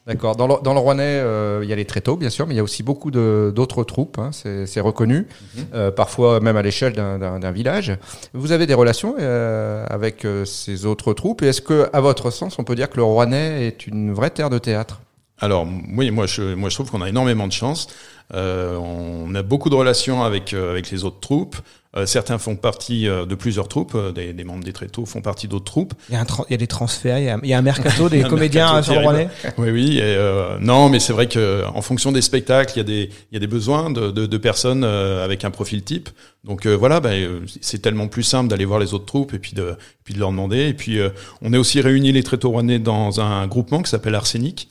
D'accord. 0.05 0.35
Dans 0.35 0.47
le, 0.47 0.55
dans 0.61 0.73
le 0.73 0.79
Rouennais, 0.79 1.19
euh, 1.19 1.61
il 1.63 1.69
y 1.69 1.73
a 1.73 1.77
les 1.77 1.85
tréteaux, 1.85 2.17
bien 2.17 2.29
sûr, 2.29 2.45
mais 2.45 2.53
il 2.53 2.57
y 2.57 2.59
a 2.59 2.63
aussi 2.63 2.83
beaucoup 2.83 3.09
d'autres 3.09 3.83
troupes. 3.85 4.17
Hein, 4.19 4.31
c'est 4.33 4.81
reconnu, 4.81 5.27
euh, 5.73 5.91
parfois 5.91 6.41
même 6.41 6.57
à 6.57 6.61
l'échelle 6.61 6.93
d'un- 6.93 7.51
village. 7.51 7.97
Vous 8.33 8.51
avez 8.51 8.65
des 8.65 8.73
relations 8.73 9.15
euh, 9.19 9.85
avec 9.89 10.25
euh, 10.25 10.43
ces 10.45 10.85
autres 10.85 11.13
troupes. 11.13 11.41
Et 11.43 11.47
est-ce 11.47 11.61
que, 11.61 11.89
à 11.93 12.01
votre 12.01 12.31
sens, 12.31 12.59
on 12.59 12.63
peut 12.65 12.75
dire 12.75 12.89
que 12.89 12.97
le 12.97 13.03
Rouennais 13.03 13.67
est 13.67 13.87
une 13.87 14.13
vraie 14.13 14.29
terre 14.31 14.49
de 14.49 14.57
théâtre? 14.57 14.99
Alors 15.39 15.65
oui, 15.97 16.11
moi 16.11 16.25
je, 16.25 16.53
moi 16.53 16.69
je 16.69 16.75
trouve 16.75 16.91
qu'on 16.91 17.01
a 17.01 17.09
énormément 17.09 17.47
de 17.47 17.53
chance. 17.53 17.87
Euh, 18.33 18.77
on 18.77 19.33
a 19.35 19.41
beaucoup 19.41 19.69
de 19.69 19.75
relations 19.75 20.23
avec 20.23 20.53
euh, 20.53 20.71
avec 20.71 20.91
les 20.91 21.03
autres 21.05 21.19
troupes. 21.19 21.57
Euh, 21.95 22.07
certains 22.07 22.39
font 22.39 22.55
partie 22.55 23.07
euh, 23.07 23.27
de 23.27 23.35
plusieurs 23.35 23.67
troupes. 23.67 23.93
euh, 23.93 24.11
Des, 24.11 24.33
des 24.33 24.43
membres 24.43 24.63
des 24.63 24.73
tréteaux 24.73 25.05
font 25.05 25.21
partie 25.21 25.47
d'autres 25.47 25.65
troupes. 25.65 25.93
Il 26.09 26.13
y, 26.13 26.15
a 26.17 26.21
un 26.21 26.25
il 26.49 26.51
y 26.51 26.53
a 26.55 26.57
des 26.57 26.65
transferts, 26.65 27.19
il 27.19 27.25
y 27.25 27.29
a, 27.29 27.39
il 27.43 27.49
y 27.49 27.53
a 27.53 27.59
un 27.59 27.61
mercato 27.61 28.09
des 28.09 28.23
Un 28.25 28.29
comédiens 28.29 28.81
sur. 28.81 28.99
Rouennais 28.99 29.29
Oui, 29.59 29.69
oui. 29.69 29.97
et, 29.97 30.01
euh, 30.03 30.57
non, 30.59 30.89
mais 30.89 30.99
c'est 30.99 31.13
vrai 31.13 31.27
que 31.27 31.63
en 31.73 31.81
fonction 31.83 32.11
des 32.11 32.23
spectacles, 32.23 32.73
il 32.75 32.77
y 32.77 32.81
a 32.81 32.83
des 32.83 33.09
il 33.31 33.33
y 33.33 33.37
a 33.37 33.39
des 33.39 33.47
besoins 33.47 33.91
de, 33.91 34.09
de, 34.09 34.25
de 34.25 34.37
personnes 34.37 34.83
avec 34.83 35.45
un 35.45 35.51
profil 35.51 35.83
type. 35.83 36.09
Donc 36.43 36.65
euh, 36.65 36.75
voilà, 36.75 36.99
euh, 37.05 37.39
c'est 37.61 37.81
tellement 37.81 38.07
plus 38.07 38.23
simple 38.23 38.49
d'aller 38.49 38.65
voir 38.65 38.79
les 38.79 38.93
autres 38.93 39.05
troupes 39.05 39.33
et 39.33 39.39
puis 39.39 39.53
de 39.53 39.75
puis 40.03 40.13
de 40.13 40.19
leur 40.19 40.31
demander. 40.31 40.67
Et 40.67 40.73
puis 40.73 40.99
euh, 40.99 41.09
on 41.41 41.53
est 41.53 41.57
aussi 41.57 41.79
réunis 41.79 42.11
les 42.11 42.23
tréteaux 42.23 42.49
rouennais 42.49 42.79
dans 42.79 43.21
un 43.21 43.45
groupement 43.47 43.81
qui 43.81 43.89
s'appelle 43.89 44.15
Arsenic, 44.15 44.67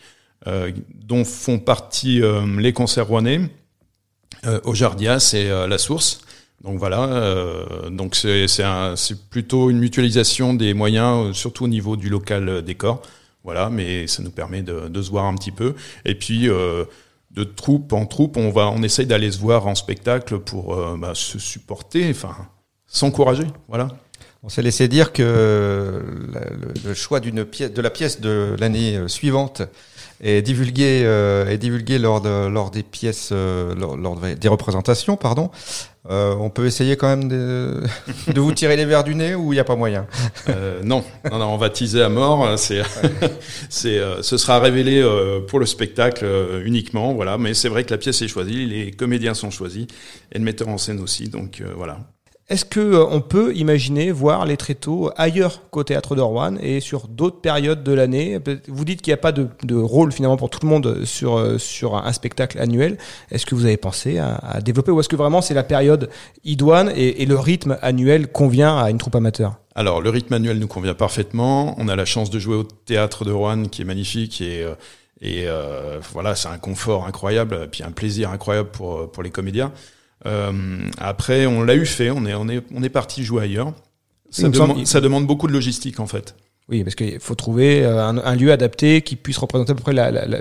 euh, 0.49 0.71
dont 0.93 1.25
font 1.25 1.59
partie 1.61 2.21
euh, 2.21 2.43
les 2.59 2.73
concerts 2.73 3.07
rouennais, 3.07 3.41
euh, 4.45 4.61
au 4.64 4.75
Jardias 4.75 5.33
et 5.35 5.49
euh, 5.50 5.67
la 5.69 5.79
Source. 5.79 6.21
Donc 6.62 6.78
voilà, 6.78 7.02
euh, 7.04 7.90
donc 7.90 8.14
c'est 8.14 8.62
un- 8.62 8.95
plutôt 9.31 9.69
une 9.69 9.78
mutualisation 9.78 10.54
des 10.54 10.75
moyens, 10.75 11.31
euh, 11.31 11.33
surtout 11.33 11.64
au 11.64 11.69
niveau 11.69 11.97
du 11.97 12.09
local 12.09 12.49
euh, 12.49 12.62
décor. 12.62 13.02
Voilà, 13.42 13.69
mais 13.69 14.07
ça 14.07 14.23
nous 14.23 14.31
permet 14.31 14.62
de, 14.62 14.88
de 14.88 15.02
se 15.02 15.11
voir 15.11 15.25
un 15.25 15.35
petit 15.35 15.50
peu. 15.50 15.75
Et 16.04 16.14
puis 16.14 16.49
euh, 16.49 16.85
de 17.33 17.42
troupe 17.42 17.92
en 17.92 18.07
troupe, 18.07 18.37
on 18.37 18.50
va, 18.50 18.69
on 18.71 18.83
essaye 18.85 19.07
d'aller 19.07 19.33
se 19.33 19.38
voir 19.40 19.66
en 19.66 19.75
spectacle 19.75 20.38
pour 20.38 20.75
euh, 20.75 20.97
bah, 20.97 21.12
se 21.14 21.40
supporter, 21.40 22.09
enfin 22.11 22.37
s'encourager. 22.87 23.47
Voilà. 23.69 23.88
On 24.45 24.49
s'est 24.49 24.62
laissé 24.62 24.87
dire 24.87 25.12
que 25.12 26.02
le, 26.33 26.88
le 26.88 26.95
choix 26.95 27.19
d'une 27.21 27.45
pièce, 27.45 27.73
de 27.73 27.83
la 27.83 27.90
pièce 27.90 28.21
de 28.21 28.54
l'année 28.59 29.00
suivante 29.09 29.62
est 30.23 30.43
divulgué, 30.43 31.02
euh, 31.05 31.49
est 31.49 31.59
divulgué 31.59 31.99
lors, 31.99 32.21
de, 32.21 32.49
lors 32.49 32.71
des 32.71 32.83
pièces, 32.83 33.31
euh, 33.33 33.75
lors, 33.75 34.19
des 34.21 34.49
représentations, 34.49 35.17
pardon. 35.17 35.50
Euh, 36.11 36.35
on 36.35 36.50
peut 36.50 36.67
essayer 36.67 36.97
quand 36.97 37.07
même 37.07 37.29
de, 37.29 37.81
de 38.33 38.41
vous 38.41 38.52
tirer 38.52 38.76
les 38.76 38.85
verres 38.85 39.05
du 39.05 39.14
nez 39.14 39.37
ou 39.37 39.52
il 39.52 39.57
n'y 39.57 39.61
a 39.61 39.64
pas 39.64 39.76
moyen? 39.76 40.07
Euh, 40.49 40.81
non, 40.83 41.05
non, 41.31 41.38
non, 41.38 41.47
on 41.47 41.57
va 41.57 41.71
teaser 41.71 42.02
à 42.02 42.09
mort. 42.09 42.59
C'est, 42.59 42.83
c'est, 43.69 43.99
euh, 43.99 44.21
ce 44.23 44.37
sera 44.37 44.59
révélé 44.59 45.02
pour 45.49 45.61
le 45.61 45.67
spectacle 45.67 46.26
uniquement, 46.64 47.14
voilà. 47.14 47.38
Mais 47.38 47.55
c'est 47.55 47.69
vrai 47.69 47.85
que 47.85 47.91
la 47.91 47.99
pièce 47.99 48.21
est 48.23 48.29
choisie, 48.29 48.67
les 48.67 48.91
comédiens 48.91 49.35
sont 49.35 49.50
choisis 49.50 49.87
et 50.33 50.38
le 50.38 50.45
metteur 50.45 50.69
en 50.69 50.79
scène 50.79 51.00
aussi. 51.00 51.29
Donc 51.29 51.62
voilà. 51.76 51.99
Est-ce 52.49 52.64
que 52.64 52.80
euh, 52.80 53.06
on 53.08 53.20
peut 53.20 53.54
imaginer 53.54 54.11
voir 54.11 54.44
les 54.46 54.56
tréteaux 54.56 55.11
ailleurs 55.16 55.62
qu'au 55.70 55.84
théâtre 55.84 56.16
de 56.16 56.20
Rouen 56.20 56.56
et 56.61 56.80
sur 56.80 57.06
d'autres 57.08 57.40
périodes 57.40 57.84
de 57.84 57.92
l'année? 57.92 58.40
Vous 58.68 58.84
dites 58.84 59.00
qu'il 59.00 59.11
n'y 59.11 59.14
a 59.14 59.18
pas 59.18 59.32
de, 59.32 59.49
de, 59.62 59.76
rôle 59.76 60.12
finalement 60.12 60.37
pour 60.37 60.50
tout 60.50 60.58
le 60.62 60.68
monde 60.68 61.04
sur 61.04 61.38
euh, 61.38 61.56
sur 61.58 61.96
un 61.96 62.12
spectacle 62.12 62.58
annuel. 62.58 62.99
Est-ce 63.30 63.46
que 63.46 63.54
vous 63.54 63.64
avez 63.64 63.76
pensé 63.76 64.18
à, 64.18 64.34
à 64.34 64.61
développer 64.61 64.90
ou 64.90 65.00
est-ce 65.00 65.08
que 65.08 65.16
vraiment 65.16 65.40
c'est 65.40 65.54
la 65.54 65.62
période 65.62 66.11
idoine 66.44 66.92
et, 66.96 67.22
et 67.22 67.26
le 67.26 67.38
rythme 67.38 67.78
annuel 67.80 68.26
convient 68.26 68.76
à 68.76 68.90
une 68.90 68.99
troupe 68.99 69.14
amateur? 69.14 69.54
Alors 69.75 70.02
le 70.02 70.11
rythme 70.11 70.34
annuel 70.34 70.58
nous 70.58 70.68
convient 70.68 70.94
parfaitement. 70.94 71.75
On 71.78 71.88
a 71.88 71.96
la 71.96 72.04
chance 72.04 72.28
de 72.28 72.38
jouer 72.38 72.56
au 72.56 72.64
théâtre 72.64 73.25
de 73.25 73.30
Rouen 73.32 73.64
qui 73.64 73.82
est 73.82 73.87
magnifique 73.87 74.40
et 74.40 74.62
euh, 74.64 74.75
et 75.25 75.44
euh, 75.46 76.00
voilà, 76.12 76.34
c'est 76.34 76.49
un 76.49 76.58
confort 76.58 77.06
incroyable, 77.06 77.68
puis 77.70 77.84
un 77.84 77.92
plaisir 77.92 78.30
incroyable 78.30 78.70
pour 78.70 79.11
pour 79.11 79.22
les 79.22 79.30
comédiens. 79.30 79.72
Euh, 80.26 80.52
après, 80.99 81.47
on 81.47 81.62
l'a 81.62 81.75
eu 81.75 81.87
fait, 81.87 82.11
on 82.11 82.25
est, 82.26 82.35
on 82.35 82.49
est, 82.49 82.62
on 82.75 82.83
est 82.83 82.88
parti 82.88 83.25
jouer 83.25 83.43
ailleurs. 83.43 83.73
Ça, 84.31 84.49
demande, 84.49 84.87
ça 84.87 85.00
demande 85.00 85.26
beaucoup 85.26 85.47
de 85.47 85.52
logistique 85.52 86.00
en 86.00 86.07
fait. 86.07 86.35
Oui, 86.69 86.85
parce 86.85 86.95
qu'il 86.95 87.19
faut 87.19 87.35
trouver 87.35 87.85
euh, 87.85 88.02
un, 88.02 88.19
un, 88.19 88.37
lieu 88.37 88.52
adapté 88.52 89.02
qui 89.02 89.17
puisse 89.17 89.37
représenter 89.37 89.73
à 89.73 89.75
peu 89.75 89.83
près 89.83 89.93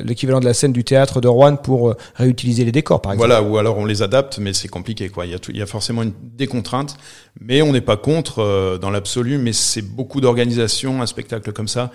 l'équivalent 0.03 0.39
de 0.39 0.45
la 0.45 0.53
scène 0.53 0.71
du 0.71 0.83
théâtre 0.83 1.19
de 1.19 1.27
Rouen 1.27 1.55
pour 1.55 1.89
euh, 1.89 1.97
réutiliser 2.15 2.63
les 2.63 2.71
décors, 2.71 3.01
par 3.01 3.13
exemple. 3.13 3.27
Voilà, 3.27 3.43
ou 3.43 3.57
alors 3.57 3.77
on 3.77 3.85
les 3.85 4.03
adapte, 4.03 4.37
mais 4.37 4.53
c'est 4.53 4.67
compliqué. 4.67 5.09
Quoi. 5.09 5.25
Il, 5.25 5.31
y 5.31 5.35
a 5.35 5.39
il 5.49 5.57
y 5.57 5.61
a 5.61 5.65
forcément 5.65 6.03
une, 6.03 6.13
des 6.21 6.45
contraintes, 6.45 6.95
mais 7.39 7.63
on 7.63 7.73
n'est 7.73 7.81
pas 7.81 7.97
contre 7.97 8.39
euh, 8.39 8.77
dans 8.77 8.91
l'absolu, 8.91 9.39
mais 9.39 9.51
c'est 9.51 9.81
beaucoup 9.81 10.21
d'organisation, 10.21 11.01
un 11.01 11.07
spectacle 11.07 11.51
comme 11.53 11.67
ça. 11.67 11.91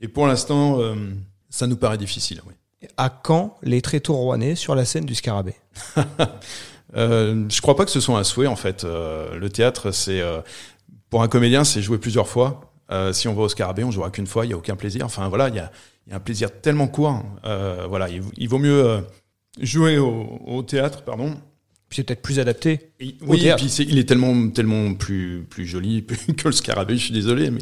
Et 0.00 0.08
pour 0.08 0.26
l'instant, 0.26 0.78
euh, 0.80 0.94
ça 1.48 1.66
nous 1.66 1.76
paraît 1.76 1.98
difficile. 1.98 2.42
Oui. 2.46 2.54
À 2.98 3.08
quand 3.08 3.56
les 3.62 3.80
tréteaux 3.80 4.14
rouennais 4.14 4.54
sur 4.54 4.74
la 4.74 4.84
scène 4.84 5.06
du 5.06 5.14
Scarabée? 5.14 5.56
Euh, 6.96 7.44
je 7.48 7.60
crois 7.60 7.76
pas 7.76 7.84
que 7.84 7.90
ce 7.90 8.00
soit 8.00 8.18
un 8.18 8.24
souhait 8.24 8.46
en 8.46 8.56
fait. 8.56 8.84
Euh, 8.84 9.38
le 9.38 9.48
théâtre, 9.48 9.92
c'est 9.92 10.20
euh, 10.20 10.40
pour 11.10 11.22
un 11.22 11.28
comédien, 11.28 11.64
c'est 11.64 11.82
jouer 11.82 11.98
plusieurs 11.98 12.28
fois. 12.28 12.72
Euh, 12.90 13.12
si 13.12 13.28
on 13.28 13.34
va 13.34 13.42
au 13.42 13.48
Scarabée, 13.48 13.84
on 13.84 13.90
jouera 13.90 14.10
qu'une 14.10 14.26
fois, 14.26 14.44
il 14.44 14.50
y 14.50 14.54
a 14.54 14.56
aucun 14.56 14.76
plaisir. 14.76 15.06
Enfin 15.06 15.28
voilà, 15.28 15.48
il 15.48 15.54
y 15.54 15.58
a, 15.58 15.70
y 16.08 16.12
a, 16.12 16.16
un 16.16 16.20
plaisir 16.20 16.50
tellement 16.60 16.88
court. 16.88 17.22
Voilà, 17.42 18.08
il, 18.08 18.22
il, 18.36 18.48
vaut 18.48 18.58
mieux 18.58 19.02
jouer 19.60 19.98
au, 19.98 20.40
au, 20.46 20.62
théâtre, 20.62 21.02
pardon. 21.02 21.34
Puis 21.88 21.96
c'est 21.96 22.04
peut-être 22.04 22.22
plus 22.22 22.38
adapté. 22.38 22.90
Et, 23.00 23.16
oui, 23.22 23.46
et 23.46 23.54
puis 23.54 23.66
est, 23.66 23.78
il 23.80 23.98
est 23.98 24.08
tellement 24.08 24.48
tellement 24.48 24.94
plus 24.94 25.46
plus 25.48 25.66
joli 25.66 26.04
que 26.36 26.48
le 26.48 26.52
Scarabée. 26.52 26.96
Je 26.96 27.04
suis 27.04 27.14
désolé, 27.14 27.50
mais 27.50 27.60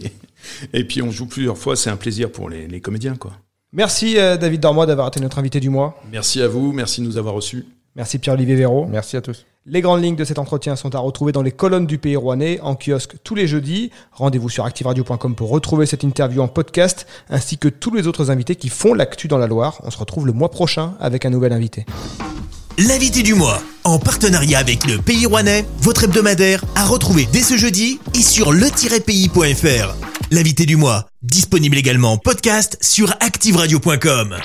et 0.73 0.85
puis 0.85 1.03
on 1.03 1.11
joue 1.11 1.27
plusieurs 1.27 1.59
fois, 1.59 1.77
c'est 1.77 1.91
un 1.91 1.97
plaisir 1.97 2.33
pour 2.33 2.49
les, 2.49 2.67
les 2.67 2.81
comédiens 2.81 3.15
quoi. 3.15 3.33
Merci 3.73 4.15
David 4.15 4.61
Dormois 4.61 4.87
d'avoir 4.87 5.07
été 5.09 5.21
notre 5.21 5.39
invité 5.39 5.61
du 5.61 5.71
mois. 5.71 6.03
Merci 6.11 6.43
à 6.43 6.49
vous, 6.49 6.73
merci 6.73 7.01
de 7.03 7.07
nous 7.07 7.19
avoir 7.19 7.35
reçus. 7.35 7.65
Merci 7.97 8.19
Pierre-Olivier 8.19 8.55
Véraud. 8.55 8.87
Merci 8.89 9.17
à 9.17 9.21
tous. 9.21 9.47
Les 9.67 9.83
grandes 9.83 10.03
lignes 10.03 10.17
de 10.17 10.25
cet 10.25 10.39
entretien 10.39 10.75
sont 10.75 10.95
à 10.95 10.99
retrouver 10.99 11.33
dans 11.33 11.43
les 11.43 11.53
colonnes 11.53 11.87
du 11.87 11.99
Pays 11.99 12.17
Rouennais, 12.17 12.61
en 12.63 12.75
kiosque 12.75 13.17
tous 13.23 13.35
les 13.35 13.47
jeudis. 13.47 13.91
Rendez-vous 14.13 14.49
sur 14.49 14.65
activeradio.com 14.65 15.35
pour 15.35 15.51
retrouver 15.51 15.85
cette 15.85 16.03
interview 16.03 16.41
en 16.41 16.49
podcast, 16.49 17.07
ainsi 17.29 17.59
que 17.59 17.69
tous 17.69 17.95
les 17.95 18.07
autres 18.07 18.31
invités 18.31 18.57
qui 18.57 18.71
font 18.71 18.95
l'actu 18.95 19.29
dans 19.29 19.37
la 19.37 19.47
Loire. 19.47 19.81
On 19.85 19.91
se 19.91 19.99
retrouve 19.99 20.27
le 20.27 20.33
mois 20.33 20.51
prochain 20.51 20.95
avec 20.99 21.27
un 21.27 21.31
nouvel 21.31 21.53
invité. 21.53 21.85
L'invité 22.79 23.23
du 23.23 23.35
mois, 23.35 23.61
en 23.85 23.99
partenariat 23.99 24.59
avec 24.59 24.87
le 24.87 24.97
Pays 24.97 25.27
Rouennais, 25.27 25.67
votre 25.83 26.05
hebdomadaire, 26.05 26.65
à 26.75 26.87
retrouver 26.87 27.29
dès 27.31 27.43
ce 27.43 27.59
jeudi 27.59 28.01
et 28.15 28.23
sur 28.23 28.53
le-pays.fr. 28.53 29.95
L'invité 30.31 30.65
du 30.65 30.77
mois, 30.77 31.07
disponible 31.23 31.77
également 31.77 32.13
en 32.13 32.17
podcast 32.17 32.79
sur 32.81 33.11
activeradio.com. 33.21 34.37